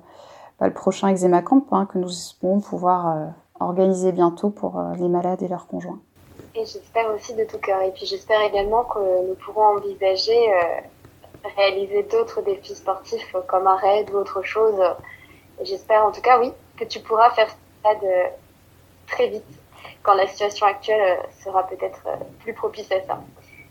bah, 0.58 0.66
le 0.66 0.74
prochain 0.74 1.08
Eczema 1.08 1.42
Camp 1.42 1.64
hein, 1.70 1.86
que 1.86 1.98
nous 1.98 2.10
espérons 2.10 2.60
pouvoir 2.60 3.08
euh, 3.08 3.26
organiser 3.60 4.10
bientôt 4.10 4.50
pour 4.50 4.78
euh, 4.78 4.94
les 4.98 5.08
malades 5.08 5.42
et 5.42 5.48
leurs 5.48 5.68
conjoints. 5.68 6.00
Et 6.56 6.66
j'espère 6.66 7.14
aussi 7.14 7.34
de 7.34 7.44
tout 7.44 7.58
cœur. 7.58 7.80
Et 7.82 7.92
puis 7.92 8.04
j'espère 8.04 8.40
également 8.42 8.82
que 8.82 9.28
nous 9.28 9.36
pourrons 9.36 9.76
envisager 9.76 10.52
réaliser 11.56 12.02
d'autres 12.04 12.42
défis 12.42 12.74
sportifs 12.74 13.34
comme 13.48 13.66
un 13.66 13.76
raid 13.76 14.10
ou 14.10 14.16
autre 14.16 14.42
chose. 14.42 14.80
J'espère 15.62 16.04
en 16.04 16.12
tout 16.12 16.22
cas, 16.22 16.38
oui, 16.40 16.52
que 16.76 16.84
tu 16.84 17.00
pourras 17.00 17.30
faire 17.30 17.48
ça 17.82 17.94
de 17.94 18.30
très 19.06 19.28
vite 19.28 19.44
quand 20.02 20.14
la 20.14 20.26
situation 20.26 20.66
actuelle 20.66 21.00
euh, 21.00 21.22
sera 21.44 21.66
peut-être 21.66 22.02
euh, 22.06 22.16
plus 22.40 22.54
propice 22.54 22.90
à 22.92 23.00
ça. 23.02 23.20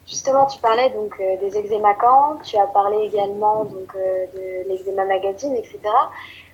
Justement, 0.08 0.46
tu 0.46 0.60
parlais 0.60 0.90
donc 0.90 1.16
euh, 1.20 1.38
des 1.38 1.58
eczéma 1.58 1.96
tu 2.44 2.58
as 2.58 2.68
parlé 2.68 2.98
également 3.06 3.66
donc 3.66 3.94
de 3.96 4.68
l'eczéma 4.68 5.06
magazine, 5.06 5.56
etc. 5.56 5.80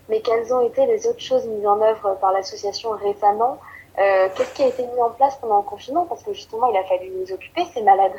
Mais 0.09 0.21
quelles 0.21 0.53
ont 0.53 0.61
été 0.61 0.85
les 0.85 1.07
autres 1.07 1.21
choses 1.21 1.45
mises 1.47 1.65
en 1.65 1.81
œuvre 1.81 2.17
par 2.19 2.31
l'association 2.31 2.91
récemment? 2.91 3.57
Qu'est-ce 3.95 4.53
qui 4.53 4.63
a 4.63 4.67
été 4.67 4.85
mis 4.85 5.01
en 5.01 5.09
place 5.11 5.37
pendant 5.37 5.57
le 5.57 5.63
confinement? 5.63 6.05
Parce 6.05 6.21
que 6.21 6.33
justement, 6.33 6.67
il 6.67 6.77
a 6.77 6.83
fallu 6.83 7.09
nous 7.17 7.31
occuper 7.31 7.63
ces 7.73 7.81
malades. 7.81 8.11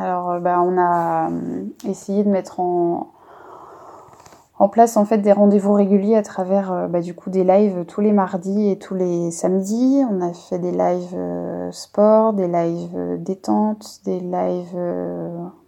Alors, 0.00 0.38
bah, 0.38 0.62
on 0.62 0.78
a 0.78 1.28
essayé 1.84 2.22
de 2.22 2.28
mettre 2.28 2.60
en, 2.60 3.08
place 4.70 4.96
en 4.96 5.04
fait 5.04 5.18
des 5.18 5.32
rendez-vous 5.32 5.72
réguliers 5.72 6.14
à 6.14 6.22
travers 6.22 6.72
euh, 6.72 6.86
bah, 6.86 7.00
du 7.00 7.14
coup 7.14 7.30
des 7.30 7.42
lives 7.42 7.84
tous 7.84 8.00
les 8.00 8.12
mardis 8.12 8.70
et 8.70 8.78
tous 8.78 8.94
les 8.94 9.32
samedis. 9.32 10.04
On 10.08 10.20
a 10.20 10.32
fait 10.32 10.60
des 10.60 10.70
lives 10.70 11.14
euh, 11.16 11.72
sport, 11.72 12.32
des 12.32 12.46
lives 12.46 12.94
euh, 12.94 13.16
détente, 13.16 14.00
des 14.04 14.20
lives 14.20 14.78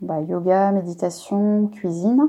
bah, 0.00 0.20
yoga, 0.20 0.70
méditation, 0.70 1.66
cuisine, 1.66 2.28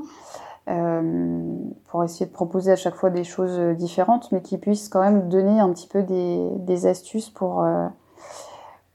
pour 1.86 2.02
essayer 2.02 2.26
de 2.26 2.32
proposer 2.32 2.72
à 2.72 2.76
chaque 2.76 2.96
fois 2.96 3.10
des 3.10 3.22
choses 3.22 3.76
différentes, 3.76 4.32
mais 4.32 4.42
qui 4.42 4.58
puissent 4.58 4.88
quand 4.88 5.02
même 5.02 5.28
donner 5.28 5.60
un 5.60 5.70
petit 5.72 5.86
peu 5.86 6.02
des, 6.02 6.50
des 6.56 6.86
astuces 6.86 7.30
pour 7.30 7.64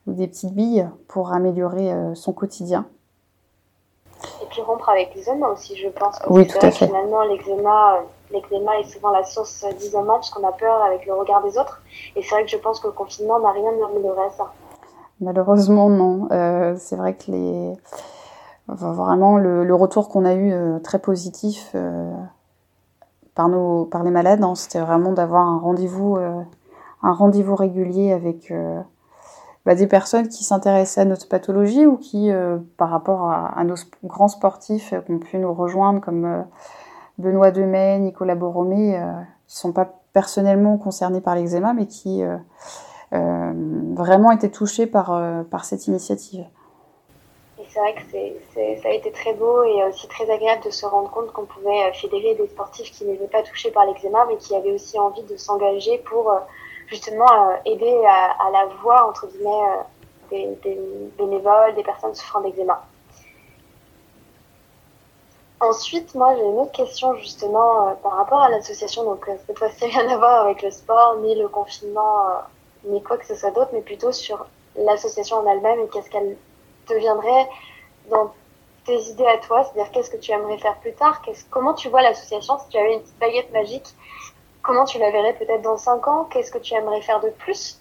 ou 0.08 0.14
des 0.14 0.28
petites 0.28 0.54
billes 0.54 0.90
pour 1.08 1.32
améliorer 1.32 1.94
son 2.14 2.34
quotidien. 2.34 2.86
Et 4.42 4.46
puis 4.50 4.62
rompre 4.62 4.90
avec 4.90 5.14
l'isolement 5.16 5.50
aussi, 5.50 5.76
je 5.76 5.90
pense. 5.90 6.20
oui, 6.30 6.48
tout 6.48 6.58
à 6.62 6.72
fait. 6.72 6.88
Finalement, 6.88 7.24
l'eczéma, 7.24 8.00
l'eczéma 8.32 8.80
est 8.80 8.92
souvent 8.92 9.12
la 9.12 9.24
source 9.24 9.66
d'isolement 9.78 10.16
parce 10.16 10.30
qu'on 10.30 10.48
a 10.48 10.52
peur 10.52 10.82
avec 10.84 11.06
le 11.06 11.14
regard 11.14 11.44
des 11.44 11.58
autres. 11.58 11.82
Et 12.16 12.24
c'est 12.24 12.34
vrai 12.34 12.44
que 12.44 12.50
je 12.50 12.58
pense 12.58 12.80
que 12.80 12.88
le 12.88 12.94
confinement 12.94 13.40
n'a 13.40 13.52
rien 13.52 13.72
amélioré 13.90 14.26
à 14.26 14.30
ça. 14.32 14.52
Malheureusement, 15.20 15.90
non. 15.90 16.28
Euh, 16.32 16.76
c'est 16.78 16.96
vrai 16.96 17.16
que 17.16 17.32
les... 17.32 17.74
vraiment, 18.68 19.38
le, 19.38 19.74
retour 19.76 20.10
qu'on 20.10 20.26
a 20.26 20.34
eu 20.34 20.52
euh, 20.52 20.80
très 20.80 21.00
positif 21.00 21.72
euh, 21.76 22.12
par, 23.36 23.50
nos, 23.50 23.86
par 23.86 24.04
les 24.04 24.12
malades, 24.12 24.44
hein, 24.44 24.56
c'était 24.56 24.80
vraiment 24.80 25.12
d'avoir 25.12 25.48
un 25.48 25.60
rendez-vous 25.60 26.18
un 27.04 27.14
rendez-vous 27.14 27.56
régulier 27.56 28.12
avec 28.12 28.52
bah, 29.68 29.76
des 29.76 29.86
personnes 29.86 30.30
qui 30.30 30.46
s'intéressaient 30.46 31.02
à 31.02 31.06
notre 31.06 31.28
pathologie 31.28 31.86
ou 31.86 31.98
qui, 31.98 32.32
euh, 32.32 32.58
par 32.78 32.90
rapport 32.90 33.30
à, 33.30 33.62
nos 33.66 33.76
grands 34.06 34.30
sportifs 34.30 34.94
euh, 34.94 35.02
qui 35.02 35.12
ont 35.12 35.20
pu 35.20 35.38
nous 35.40 35.54
rejoindre, 35.54 36.00
comme 36.00 36.24
euh, 36.24 36.42
Benoît 37.18 37.52
Demey, 37.52 38.00
Nicolas 38.00 38.36
Borromé, 38.36 38.94
qui 38.94 39.56
ne 39.56 39.60
sont 39.60 39.74
pas 39.74 40.00
personnellement 40.14 40.78
concernés 40.78 41.20
par 41.20 41.36
l'eczéma, 41.36 41.74
mais 41.74 41.86
qui 41.86 42.24
vraiment 43.12 44.32
étaient 44.32 44.52
touchés 44.52 44.88
par, 44.88 45.22
par 45.52 45.66
cette 45.66 45.88
initiative. 45.88 46.46
Et 47.60 47.64
c'est 47.68 47.80
vrai 47.80 47.94
que 47.96 48.82
ça 48.82 48.88
a 48.88 48.94
été 48.94 49.12
très 49.12 49.34
beau 49.34 49.64
et 49.64 49.84
aussi 49.84 50.08
très 50.08 50.32
agréable 50.32 50.64
de 50.64 50.70
se 50.70 50.86
rendre 50.86 51.10
compte 51.10 51.34
qu'on 51.34 51.46
pouvait 51.46 51.92
fédérer 51.94 52.36
des 52.36 52.48
sportifs 52.48 52.92
qui 52.92 53.04
n'étaient 53.04 53.28
pas 53.28 53.44
touchés 53.44 53.72
par 53.72 53.86
l'eczéma, 53.86 54.26
mais 54.30 54.38
qui 54.38 54.56
avaient 54.56 54.74
aussi 54.74 54.98
envie 54.98 55.24
de 55.24 55.36
s'engager 55.36 55.98
pour 56.06 56.32
justement 56.88 57.50
euh, 57.50 57.56
aider 57.66 58.02
à, 58.06 58.50
la 58.52 58.66
voix, 58.82 59.08
entre 59.08 59.28
guillemets, 59.28 59.50
euh, 60.32 60.56
des, 60.64 60.80
bénévoles, 61.18 61.76
des 61.76 61.84
personnes 61.84 62.16
souffrant 62.16 62.42
d'eczéma. 62.42 62.84
Ensuite, 65.60 66.14
moi, 66.14 66.36
j'ai 66.36 66.44
une 66.44 66.60
autre 66.60 66.72
question 66.72 67.16
justement 67.16 67.96
par 68.04 68.14
rapport 68.14 68.42
à 68.42 68.50
l'association. 68.50 69.04
Donc, 69.04 69.30
cette 69.46 69.58
fois-ci, 69.58 69.86
rien 69.86 70.08
à 70.10 70.18
voir 70.18 70.46
avec 70.46 70.62
le 70.62 70.72
sport, 70.72 71.18
ni 71.18 71.36
le 71.36 71.48
confinement, 71.48 72.26
ni 72.84 73.02
quoi 73.02 73.18
que 73.18 73.26
ce 73.26 73.36
soit 73.36 73.52
d'autre, 73.52 73.72
mais 73.74 73.82
plutôt 73.82 74.12
sur 74.12 74.46
l'association 74.76 75.38
en 75.38 75.48
elle-même 75.48 75.80
et 75.80 75.88
qu'est-ce 75.88 76.10
qu'elle 76.10 76.38
deviendrait 76.88 77.50
dans 78.10 78.32
tes 78.86 79.00
idées 79.10 79.26
à 79.26 79.38
toi, 79.38 79.64
c'est-à-dire 79.64 79.92
qu'est-ce 79.92 80.10
que 80.10 80.18
tu 80.18 80.32
aimerais 80.32 80.58
faire 80.58 80.78
plus 80.80 80.94
tard, 80.94 81.22
comment 81.50 81.74
tu 81.74 81.90
vois 81.90 82.02
l'association, 82.02 82.58
si 82.60 82.70
tu 82.70 82.78
avais 82.78 82.94
une 82.94 83.02
petite 83.02 83.20
baguette 83.20 83.52
magique, 83.52 83.96
comment 84.68 84.84
tu 84.84 85.00
la 85.00 85.10
verrais 85.10 85.34
peut-être 85.34 85.64
dans 85.64 85.78
5 85.78 86.08
ans, 86.08 86.28
qu'est-ce 86.30 86.52
que 86.52 86.58
tu 86.58 86.76
aimerais 86.76 87.02
faire 87.02 87.22
de 87.22 87.30
plus? 87.30 87.80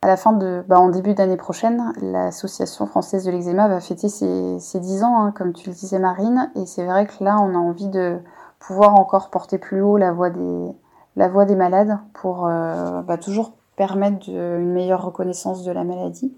À 0.00 0.06
la 0.06 0.16
fin 0.16 0.32
de, 0.32 0.64
bah, 0.68 0.78
en 0.78 0.88
début 0.88 1.14
d'année 1.14 1.36
prochaine, 1.36 1.92
l'Association 2.00 2.86
française 2.86 3.24
de 3.24 3.30
l'eczéma 3.30 3.68
va 3.68 3.80
fêter 3.80 4.08
ses, 4.08 4.60
ses 4.60 4.78
10 4.78 5.02
ans, 5.02 5.18
hein, 5.18 5.32
comme 5.32 5.52
tu 5.52 5.68
le 5.68 5.74
disais 5.74 5.98
Marine, 5.98 6.50
et 6.54 6.66
c'est 6.66 6.84
vrai 6.84 7.06
que 7.06 7.24
là, 7.24 7.38
on 7.40 7.54
a 7.54 7.58
envie 7.58 7.88
de 7.88 8.18
pouvoir 8.60 8.94
encore 8.98 9.30
porter 9.30 9.58
plus 9.58 9.82
haut 9.82 9.96
la 9.96 10.12
voix 10.12 10.30
des, 10.30 10.72
la 11.16 11.28
voix 11.28 11.46
des 11.46 11.56
malades 11.56 11.98
pour 12.12 12.46
euh, 12.46 13.02
bah, 13.02 13.18
toujours 13.18 13.52
permettre 13.76 14.28
une 14.28 14.72
meilleure 14.72 15.02
reconnaissance 15.02 15.64
de 15.64 15.72
la 15.72 15.84
maladie, 15.84 16.32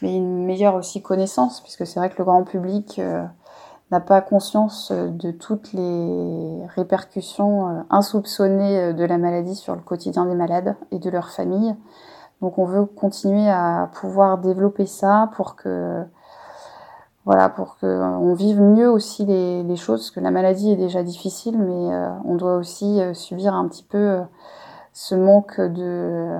mais 0.00 0.16
une 0.16 0.44
meilleure 0.46 0.74
aussi 0.76 1.02
connaissance, 1.02 1.60
puisque 1.60 1.86
c'est 1.86 2.00
vrai 2.00 2.08
que 2.08 2.18
le 2.18 2.24
grand 2.24 2.44
public 2.44 2.98
euh, 2.98 3.24
n'a 3.92 4.00
pas 4.00 4.22
conscience 4.22 4.90
de 4.90 5.30
toutes 5.30 5.74
les 5.74 6.66
répercussions 6.74 7.68
euh, 7.68 7.82
insoupçonnées 7.90 8.80
euh, 8.80 8.92
de 8.94 9.04
la 9.04 9.18
maladie 9.18 9.54
sur 9.54 9.74
le 9.74 9.82
quotidien 9.82 10.24
des 10.24 10.34
malades 10.34 10.76
et 10.90 10.98
de 10.98 11.10
leurs 11.10 11.28
familles. 11.28 11.76
Donc 12.40 12.58
on 12.58 12.64
veut 12.64 12.86
continuer 12.86 13.48
à 13.48 13.90
pouvoir 13.92 14.38
développer 14.38 14.86
ça 14.86 15.30
pour 15.36 15.56
que 15.56 16.02
voilà, 17.24 17.50
pour 17.50 17.76
qu'on 17.76 18.34
vive 18.34 18.60
mieux 18.60 18.90
aussi 18.90 19.24
les, 19.24 19.62
les, 19.62 19.76
choses, 19.76 20.00
parce 20.00 20.10
que 20.10 20.20
la 20.20 20.32
maladie 20.32 20.72
est 20.72 20.76
déjà 20.76 21.04
difficile, 21.04 21.56
mais 21.56 21.94
on 22.24 22.34
doit 22.34 22.56
aussi 22.56 23.00
subir 23.14 23.54
un 23.54 23.68
petit 23.68 23.84
peu 23.84 24.22
ce 24.92 25.14
manque 25.14 25.60
de, 25.60 26.36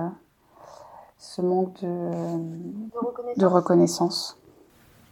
ce 1.17 1.41
manque 1.41 1.81
de, 1.81 3.39
de 3.39 3.45
reconnaissance. 3.45 4.37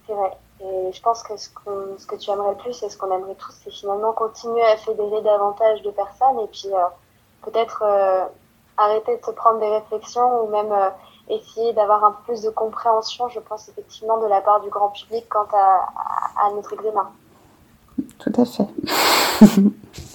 C'est 0.06 0.14
vrai. 0.14 0.38
Et 0.64 0.92
je 0.92 1.02
pense 1.02 1.24
que 1.24 1.36
ce, 1.38 1.50
que 1.50 2.16
tu 2.16 2.30
aimerais 2.30 2.52
le 2.52 2.58
plus 2.58 2.84
et 2.84 2.90
ce 2.90 2.98
qu'on 2.98 3.12
aimerait 3.12 3.36
tous, 3.36 3.54
c'est 3.64 3.72
finalement 3.72 4.14
continuer 4.14 4.64
à 4.64 4.78
fédérer 4.78 5.22
davantage 5.24 5.82
de 5.82 5.90
personnes 5.90 6.40
et 6.44 6.48
puis 6.48 6.70
euh, 6.72 6.86
peut-être 7.42 7.84
euh, 7.84 8.26
arrêter 8.78 9.18
de 9.18 9.26
se 9.26 9.32
prendre 9.32 9.60
des 9.60 9.70
réflexions 9.70 10.44
ou 10.44 10.50
même 10.50 10.72
euh, 10.72 10.90
essayer 11.30 11.74
d'avoir 11.74 12.04
un 12.04 12.12
peu 12.12 12.34
plus 12.34 12.42
de 12.42 12.50
compréhension, 12.52 13.28
je 13.30 13.40
pense 13.40 13.70
effectivement, 13.70 14.20
de 14.20 14.28
la 14.28 14.42
part 14.42 14.62
du 14.62 14.70
grand 14.70 14.90
public 14.90 15.26
quant 15.30 15.48
à 15.52 16.52
notre 16.54 16.74
eczéma. 16.74 17.12
Tout 18.20 18.34
à 18.38 18.46
fait. 18.46 18.68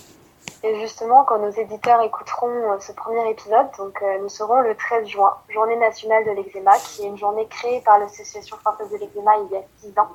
Et 0.67 0.81
justement, 0.81 1.23
quand 1.23 1.39
nos 1.39 1.51
éditeurs 1.51 2.01
écouteront 2.01 2.73
euh, 2.73 2.81
ce 2.81 2.91
premier 2.91 3.31
épisode, 3.31 3.69
donc 3.79 4.03
euh, 4.03 4.19
nous 4.19 4.29
serons 4.29 4.63
le 4.63 4.75
13 4.75 5.07
juin, 5.07 5.33
journée 5.49 5.77
nationale 5.77 6.25
de 6.25 6.33
l'eczéma, 6.33 6.77
qui 6.77 7.05
est 7.05 7.07
une 7.07 7.17
journée 7.17 7.47
créée 7.47 7.81
par 7.83 8.01
l'Association 8.01 8.57
française 8.57 8.91
de 8.91 8.97
l'eczéma 8.97 9.37
il 9.45 9.53
y 9.53 9.57
a 9.59 9.63
6 9.77 9.97
ans. 9.97 10.09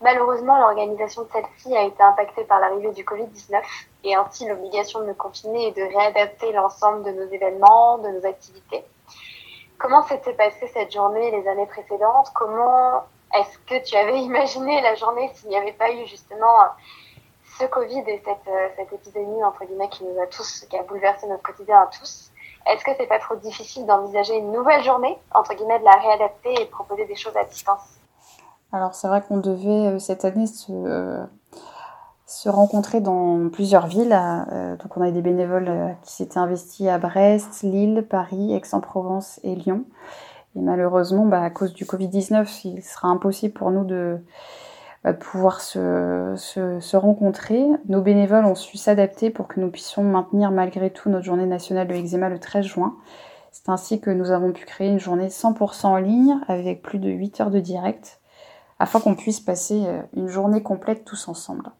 Malheureusement, 0.00 0.56
l'organisation 0.60 1.22
de 1.24 1.28
celle-ci 1.32 1.76
a 1.76 1.82
été 1.82 2.00
impactée 2.00 2.44
par 2.44 2.60
l'arrivée 2.60 2.92
du 2.92 3.02
Covid-19 3.02 3.60
et 4.04 4.14
ainsi 4.14 4.46
l'obligation 4.46 5.00
de 5.00 5.06
nous 5.06 5.14
confiner 5.14 5.66
et 5.66 5.72
de 5.72 5.82
réadapter 5.82 6.52
l'ensemble 6.52 7.02
de 7.02 7.10
nos 7.10 7.28
événements, 7.28 7.98
de 7.98 8.10
nos 8.10 8.24
activités. 8.24 8.84
Comment 9.78 10.04
s'était 10.04 10.34
passée 10.34 10.68
cette 10.68 10.92
journée 10.92 11.32
les 11.32 11.48
années 11.48 11.66
précédentes? 11.66 12.30
Comment 12.36 13.02
est-ce 13.34 13.58
que 13.66 13.84
tu 13.84 13.96
avais 13.96 14.20
imaginé 14.30 14.80
la 14.82 14.94
journée 14.94 15.28
s'il 15.34 15.48
n'y 15.48 15.56
avait 15.56 15.72
pas 15.72 15.90
eu 15.90 16.06
justement 16.06 16.68
ce 17.58 17.64
Covid 17.66 18.00
et 18.06 18.22
cette, 18.24 18.48
euh, 18.48 18.68
cette 18.76 18.92
épidémie, 18.92 19.40
qui 19.90 20.04
nous 20.04 20.20
a 20.20 20.26
tous, 20.26 20.66
qui 20.68 20.76
a 20.76 20.82
bouleversé 20.82 21.26
notre 21.26 21.42
quotidien 21.42 21.80
à 21.80 21.86
tous, 21.86 22.30
est-ce 22.66 22.84
que 22.84 22.90
c'est 22.98 23.06
pas 23.06 23.18
trop 23.18 23.36
difficile 23.36 23.86
d'envisager 23.86 24.36
une 24.36 24.52
nouvelle 24.52 24.82
journée, 24.82 25.16
de 25.34 25.84
la 25.84 25.92
réadapter 25.92 26.54
et 26.60 26.66
proposer 26.66 27.06
des 27.06 27.14
choses 27.14 27.36
à 27.36 27.44
distance? 27.44 27.98
Alors, 28.72 28.94
c'est 28.94 29.08
vrai 29.08 29.22
qu'on 29.22 29.38
devait 29.38 29.94
euh, 29.94 29.98
cette 29.98 30.24
année 30.24 30.46
se, 30.46 30.72
euh, 30.72 31.24
se 32.26 32.48
rencontrer 32.48 33.00
dans 33.00 33.48
plusieurs 33.50 33.86
villes. 33.86 34.18
donc, 34.80 34.96
on 34.96 35.02
a 35.02 35.10
des 35.10 35.22
bénévoles 35.22 35.96
qui 36.02 36.12
s'étaient 36.12 36.38
investis 36.38 36.88
à 36.88 36.98
Brest, 36.98 37.62
Lille, 37.62 38.04
Paris, 38.08 38.54
Aix-en-Provence 38.54 39.38
et 39.44 39.54
Lyon. 39.54 39.84
Et 40.56 40.60
malheureusement, 40.60 41.24
bah, 41.24 41.42
à 41.42 41.50
cause 41.50 41.72
du 41.72 41.84
Covid-19, 41.84 42.62
il 42.64 42.82
sera 42.82 43.08
impossible 43.08 43.54
pour 43.54 43.70
nous 43.70 43.84
de 43.84 44.18
pouvoir 45.12 45.60
se, 45.60 46.34
se, 46.36 46.80
se, 46.80 46.96
rencontrer. 46.96 47.64
Nos 47.88 48.02
bénévoles 48.02 48.44
ont 48.44 48.54
su 48.54 48.76
s'adapter 48.76 49.30
pour 49.30 49.48
que 49.48 49.60
nous 49.60 49.70
puissions 49.70 50.02
maintenir 50.02 50.50
malgré 50.50 50.90
tout 50.90 51.08
notre 51.10 51.24
journée 51.24 51.46
nationale 51.46 51.86
de 51.86 51.92
l'eczéma 51.92 52.28
le 52.28 52.38
13 52.38 52.64
juin. 52.64 52.96
C'est 53.52 53.68
ainsi 53.68 54.00
que 54.00 54.10
nous 54.10 54.32
avons 54.32 54.52
pu 54.52 54.66
créer 54.66 54.88
une 54.88 55.00
journée 55.00 55.28
100% 55.28 55.86
en 55.86 55.96
ligne 55.96 56.38
avec 56.48 56.82
plus 56.82 56.98
de 56.98 57.08
8 57.08 57.40
heures 57.40 57.50
de 57.50 57.60
direct 57.60 58.20
afin 58.78 59.00
qu'on 59.00 59.14
puisse 59.14 59.40
passer 59.40 59.84
euh, 59.86 60.02
une 60.14 60.28
journée 60.28 60.62
complète 60.62 61.04
tous 61.04 61.28
ensemble. 61.28 61.70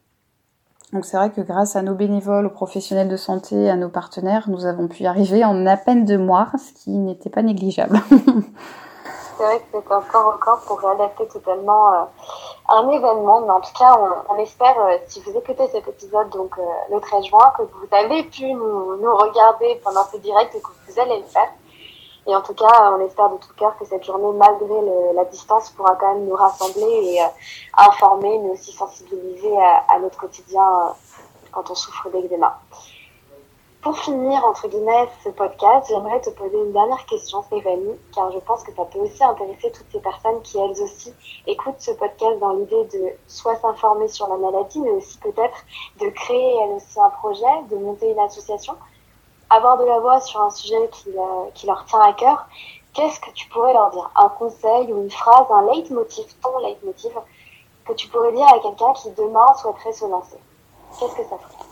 Donc 0.93 1.05
c'est 1.05 1.17
vrai 1.17 1.31
que 1.31 1.41
grâce 1.41 1.75
à 1.75 1.81
nos 1.81 1.95
bénévoles, 1.95 2.45
aux 2.45 2.51
professionnels 2.51 3.09
de 3.09 3.17
santé, 3.17 3.69
à 3.69 3.75
nos 3.75 3.89
partenaires, 3.89 4.49
nous 4.49 4.65
avons 4.65 4.87
pu 4.87 5.03
y 5.03 5.07
arriver 5.07 5.43
en 5.43 5.65
à 5.65 5.75
peine 5.75 6.05
deux 6.05 6.17
mois, 6.17 6.49
ce 6.57 6.73
qui 6.81 6.91
n'était 6.91 7.29
pas 7.29 7.41
négligeable. 7.41 7.99
c'est 9.37 9.43
vrai 9.43 9.59
que 9.59 9.65
c'est 9.71 9.93
encore 9.93 10.35
encore 10.35 10.61
pour 10.61 10.79
réadapter 10.79 11.27
totalement 11.27 11.93
euh, 11.93 12.05
un 12.69 12.89
événement. 12.89 13.41
Mais 13.41 13.51
en 13.51 13.61
tout 13.61 13.73
cas, 13.77 13.97
on, 14.29 14.35
espère, 14.37 14.77
euh, 14.79 14.97
si 15.07 15.21
vous 15.21 15.31
écoutez 15.37 15.67
cet 15.67 15.87
épisode 15.87 16.29
donc 16.29 16.57
euh, 16.57 16.63
le 16.91 16.99
13 16.99 17.25
juin, 17.25 17.53
que 17.57 17.63
vous 17.63 17.87
avez 17.91 18.23
pu 18.23 18.51
nous, 18.51 19.15
regarder 19.15 19.79
pendant 19.83 20.03
ce 20.05 20.17
direct 20.17 20.55
et 20.55 20.61
que 20.61 20.67
vous 20.87 20.99
allez 20.99 21.19
le 21.19 21.25
faire. 21.25 21.49
Et 22.25 22.35
en 22.35 22.41
tout 22.41 22.55
cas, 22.55 22.91
on 22.93 23.05
espère 23.05 23.29
de 23.29 23.37
tout 23.37 23.53
cœur 23.55 23.77
que 23.77 23.85
cette 23.85 24.03
journée, 24.03 24.37
malgré 24.37 25.13
la 25.13 25.23
distance, 25.25 25.69
pourra 25.69 25.95
quand 25.95 26.13
même 26.13 26.25
nous 26.25 26.35
rassembler 26.35 26.83
et 26.83 27.21
informer, 27.77 28.39
mais 28.39 28.49
aussi 28.49 28.73
sensibiliser 28.73 29.57
à, 29.57 29.85
à 29.95 29.99
notre 29.99 30.17
quotidien 30.17 30.93
quand 31.53 31.69
on 31.69 31.75
souffre 31.75 32.09
d'eczéma. 32.09 32.59
Pour 33.87 33.99
finir, 33.99 34.43
entre 34.43 34.67
guillemets, 34.67 35.07
ce 35.23 35.29
podcast, 35.29 35.87
j'aimerais 35.87 36.19
te 36.19 36.29
poser 36.31 36.57
une 36.57 36.73
dernière 36.73 37.05
question, 37.05 37.41
Stéphanie, 37.43 37.97
car 38.13 38.29
je 38.33 38.39
pense 38.39 38.61
que 38.65 38.73
ça 38.75 38.83
peut 38.83 38.99
aussi 38.99 39.23
intéresser 39.23 39.71
toutes 39.71 39.89
ces 39.89 40.01
personnes 40.01 40.41
qui, 40.41 40.57
elles 40.57 40.83
aussi, 40.83 41.13
écoutent 41.47 41.79
ce 41.79 41.91
podcast 41.91 42.37
dans 42.41 42.51
l'idée 42.51 42.83
de 42.83 43.13
soit 43.27 43.55
s'informer 43.55 44.09
sur 44.09 44.27
la 44.27 44.35
maladie, 44.35 44.81
mais 44.81 44.89
aussi 44.89 45.17
peut-être 45.19 45.63
de 46.01 46.09
créer, 46.09 46.57
elles 46.63 46.75
aussi, 46.75 46.99
un 46.99 47.09
projet, 47.11 47.45
de 47.69 47.77
monter 47.77 48.11
une 48.11 48.19
association, 48.19 48.75
avoir 49.49 49.77
de 49.77 49.85
la 49.85 50.01
voix 50.01 50.19
sur 50.19 50.41
un 50.41 50.49
sujet 50.49 50.89
qui, 50.91 51.17
euh, 51.17 51.49
qui 51.53 51.65
leur 51.65 51.85
tient 51.85 52.01
à 52.01 52.11
cœur. 52.11 52.45
Qu'est-ce 52.93 53.21
que 53.21 53.31
tu 53.31 53.47
pourrais 53.47 53.71
leur 53.71 53.91
dire? 53.91 54.11
Un 54.17 54.27
conseil 54.27 54.91
ou 54.91 55.01
une 55.01 55.11
phrase, 55.11 55.45
un 55.49 55.65
leitmotiv, 55.71 56.25
ton 56.43 56.57
leitmotiv, 56.57 57.13
que 57.85 57.93
tu 57.93 58.09
pourrais 58.09 58.33
dire 58.33 58.47
à 58.47 58.59
quelqu'un 58.59 58.91
qui 58.95 59.11
demain 59.11 59.53
souhaiterait 59.53 59.93
se 59.93 60.05
lancer? 60.07 60.39
Qu'est-ce 60.99 61.15
que 61.15 61.23
ça 61.23 61.37
ferait? 61.37 61.66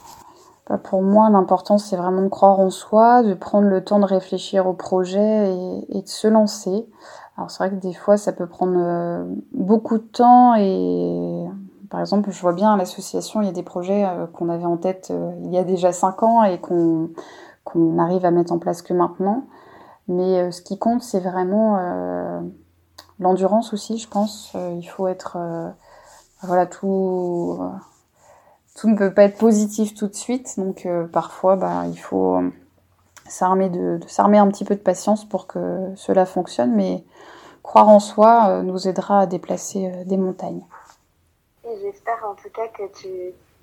Pour 0.83 1.03
moi, 1.03 1.29
l'important, 1.29 1.77
c'est 1.77 1.95
vraiment 1.95 2.23
de 2.23 2.27
croire 2.27 2.59
en 2.59 2.71
soi, 2.71 3.21
de 3.21 3.35
prendre 3.35 3.67
le 3.67 3.83
temps 3.83 3.99
de 3.99 4.05
réfléchir 4.05 4.65
au 4.65 4.73
projet 4.73 5.53
et, 5.89 6.01
de 6.01 6.07
se 6.07 6.27
lancer. 6.27 6.89
Alors 7.37 7.51
c'est 7.51 7.63
vrai 7.63 7.69
que 7.69 7.81
des 7.81 7.93
fois, 7.93 8.17
ça 8.17 8.33
peut 8.33 8.47
prendre 8.47 8.77
euh, 8.77 9.25
beaucoup 9.53 9.99
de 9.99 10.03
temps 10.03 10.55
et 10.55 11.45
par 11.91 11.99
exemple, 11.99 12.31
je 12.31 12.41
vois 12.41 12.53
bien 12.53 12.73
à 12.73 12.77
l'association, 12.77 13.41
il 13.41 13.45
y 13.45 13.49
a 13.49 13.53
des 13.53 13.63
projets 13.63 14.05
euh, 14.05 14.25
qu'on 14.25 14.49
avait 14.49 14.65
en 14.65 14.77
tête 14.77 15.09
euh, 15.11 15.33
il 15.43 15.53
y 15.53 15.57
a 15.57 15.63
déjà 15.63 15.91
cinq 15.91 16.23
ans 16.23 16.43
et 16.43 16.59
qu'on 16.59 17.09
qu'on 17.63 17.99
arrive 17.99 18.25
à 18.25 18.31
mettre 18.31 18.51
en 18.51 18.59
place 18.59 18.81
que 18.81 18.93
maintenant. 18.93 19.43
Mais 20.07 20.51
ce 20.51 20.61
qui 20.61 20.77
compte, 20.77 21.01
c'est 21.01 21.19
vraiment 21.19 21.79
l'endurance 23.19 23.73
aussi, 23.73 23.97
je 23.97 24.07
pense. 24.07 24.53
il 24.77 24.85
faut 24.85 25.07
être 25.07 25.39
voilà 26.43 26.67
tout 26.67 27.57
tout 28.75 28.89
ne 28.89 28.97
peut 28.97 29.13
pas 29.13 29.23
être 29.23 29.37
positif 29.37 29.95
tout 29.95 30.07
de 30.07 30.15
suite, 30.15 30.59
donc 30.59 30.85
euh, 30.85 31.07
parfois 31.07 31.55
bah, 31.55 31.83
il 31.87 31.97
faut 31.97 32.35
euh, 32.35 32.51
s'armer 33.27 33.69
de, 33.69 33.99
s'armer 34.07 34.37
un 34.37 34.49
petit 34.49 34.65
peu 34.65 34.75
de 34.75 34.81
patience 34.81 35.27
pour 35.27 35.47
que 35.47 35.93
cela 35.95 36.25
fonctionne, 36.25 36.75
mais 36.75 37.03
croire 37.63 37.87
en 37.87 37.99
soi 37.99 38.49
euh, 38.49 38.61
nous 38.61 38.87
aidera 38.87 39.21
à 39.21 39.25
déplacer 39.25 39.89
des 40.05 40.17
montagnes. 40.17 40.65
Et 41.63 41.77
j'espère 41.81 42.23
en 42.29 42.35
tout 42.35 42.49
cas 42.53 42.67
que 42.67 42.83
tu 42.99 43.07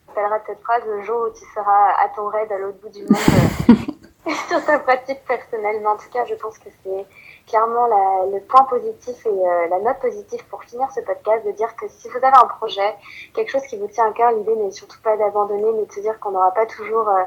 appelleras 0.08 0.40
cette 0.46 0.60
phrase 0.60 0.82
le 0.86 1.02
jour 1.02 1.28
où 1.28 1.38
tu 1.38 1.44
seras 1.54 1.90
à 2.02 2.08
ton 2.16 2.28
raid 2.28 2.50
à 2.50 2.58
l'autre 2.58 2.78
bout 2.82 2.88
du 2.88 3.02
monde 3.02 3.78
sur 4.48 4.64
ta 4.64 4.78
pratique 4.78 5.22
personnelle. 5.26 5.76
Mais 5.80 5.86
en 5.86 5.96
tout 5.96 6.10
cas, 6.10 6.24
je 6.24 6.34
pense 6.34 6.58
que 6.58 6.70
c'est 6.82 7.06
clairement 7.46 7.86
la, 7.86 8.26
le 8.32 8.40
point 8.40 8.64
positif 8.64 9.26
et 9.26 9.28
euh, 9.28 9.68
la 9.68 9.78
note 9.80 9.98
positive 10.00 10.44
pour 10.46 10.62
finir 10.64 10.90
ce 10.92 11.00
podcast, 11.00 11.44
de 11.46 11.52
dire 11.52 11.74
que 11.76 11.86
si 11.88 12.08
vous 12.08 12.16
avez 12.16 12.36
un 12.36 12.46
projet, 12.46 12.94
quelque 13.34 13.50
chose 13.50 13.62
qui 13.62 13.76
vous 13.76 13.88
tient 13.88 14.08
à 14.08 14.12
cœur, 14.12 14.32
l'idée 14.32 14.56
n'est 14.56 14.70
surtout 14.70 15.00
pas 15.02 15.16
d'abandonner, 15.16 15.70
mais 15.74 15.86
de 15.86 15.92
se 15.92 16.00
dire 16.00 16.18
qu'on 16.20 16.30
n'aura 16.30 16.52
pas 16.52 16.66
toujours 16.66 17.08
euh, 17.08 17.24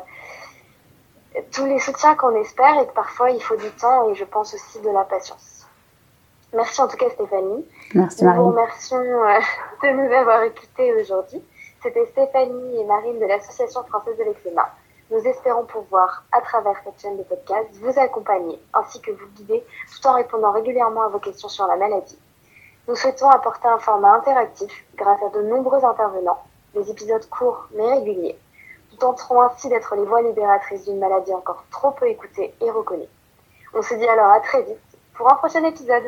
tous 1.51 1.65
les 1.65 1.79
soutiens 1.79 2.15
qu'on 2.15 2.35
espère 2.35 2.79
et 2.79 2.87
que 2.87 2.93
parfois 2.93 3.31
il 3.31 3.41
faut 3.41 3.55
du 3.57 3.69
temps 3.71 4.09
et 4.09 4.15
je 4.15 4.23
pense 4.23 4.53
aussi 4.53 4.79
de 4.81 4.89
la 4.89 5.03
patience. 5.03 5.67
Merci 6.53 6.81
en 6.81 6.87
tout 6.87 6.97
cas 6.97 7.09
Stéphanie. 7.09 7.67
Merci 7.93 8.23
Nous 8.23 8.29
Marie. 8.29 8.39
vous 8.39 8.49
remercions 8.49 8.97
euh, 8.97 9.39
de 9.83 9.89
nous 9.89 10.13
avoir 10.13 10.43
écoutés 10.43 10.93
aujourd'hui. 10.93 11.43
C'était 11.83 12.05
Stéphanie 12.07 12.79
et 12.79 12.83
Marine 12.85 13.19
de 13.19 13.25
l'Association 13.25 13.83
française 13.83 14.17
de 14.17 14.23
l'eczéma. 14.23 14.69
Nous 15.11 15.19
espérons 15.19 15.65
pouvoir, 15.65 16.23
à 16.31 16.41
travers 16.41 16.75
cette 16.83 16.99
chaîne 16.99 17.17
de 17.17 17.23
podcast, 17.23 17.69
vous 17.73 17.99
accompagner 17.99 18.59
ainsi 18.73 18.99
que 19.01 19.11
vous 19.11 19.27
guider 19.35 19.63
tout 19.93 20.07
en 20.07 20.13
répondant 20.15 20.51
régulièrement 20.51 21.03
à 21.03 21.09
vos 21.09 21.19
questions 21.19 21.47
sur 21.47 21.67
la 21.67 21.75
maladie. 21.75 22.17
Nous 22.87 22.95
souhaitons 22.95 23.29
apporter 23.29 23.67
un 23.67 23.77
format 23.77 24.15
interactif 24.15 24.83
grâce 24.95 25.21
à 25.21 25.29
de 25.29 25.43
nombreux 25.43 25.85
intervenants, 25.85 26.41
des 26.73 26.89
épisodes 26.89 27.29
courts 27.29 27.67
mais 27.75 27.93
réguliers. 27.93 28.39
Nous 28.91 28.97
tenterons 28.97 29.41
ainsi 29.41 29.69
d'être 29.69 29.95
les 29.95 30.05
voix 30.05 30.23
libératrices 30.23 30.85
d'une 30.85 30.99
maladie 30.99 31.33
encore 31.35 31.63
trop 31.69 31.91
peu 31.91 32.07
écoutée 32.07 32.55
et 32.59 32.71
reconnue. 32.71 33.07
On 33.75 33.83
se 33.83 33.93
dit 33.93 34.07
alors 34.07 34.31
à 34.31 34.39
très 34.39 34.63
vite 34.63 34.79
pour 35.13 35.31
un 35.31 35.35
prochain 35.35 35.63
épisode. 35.65 36.03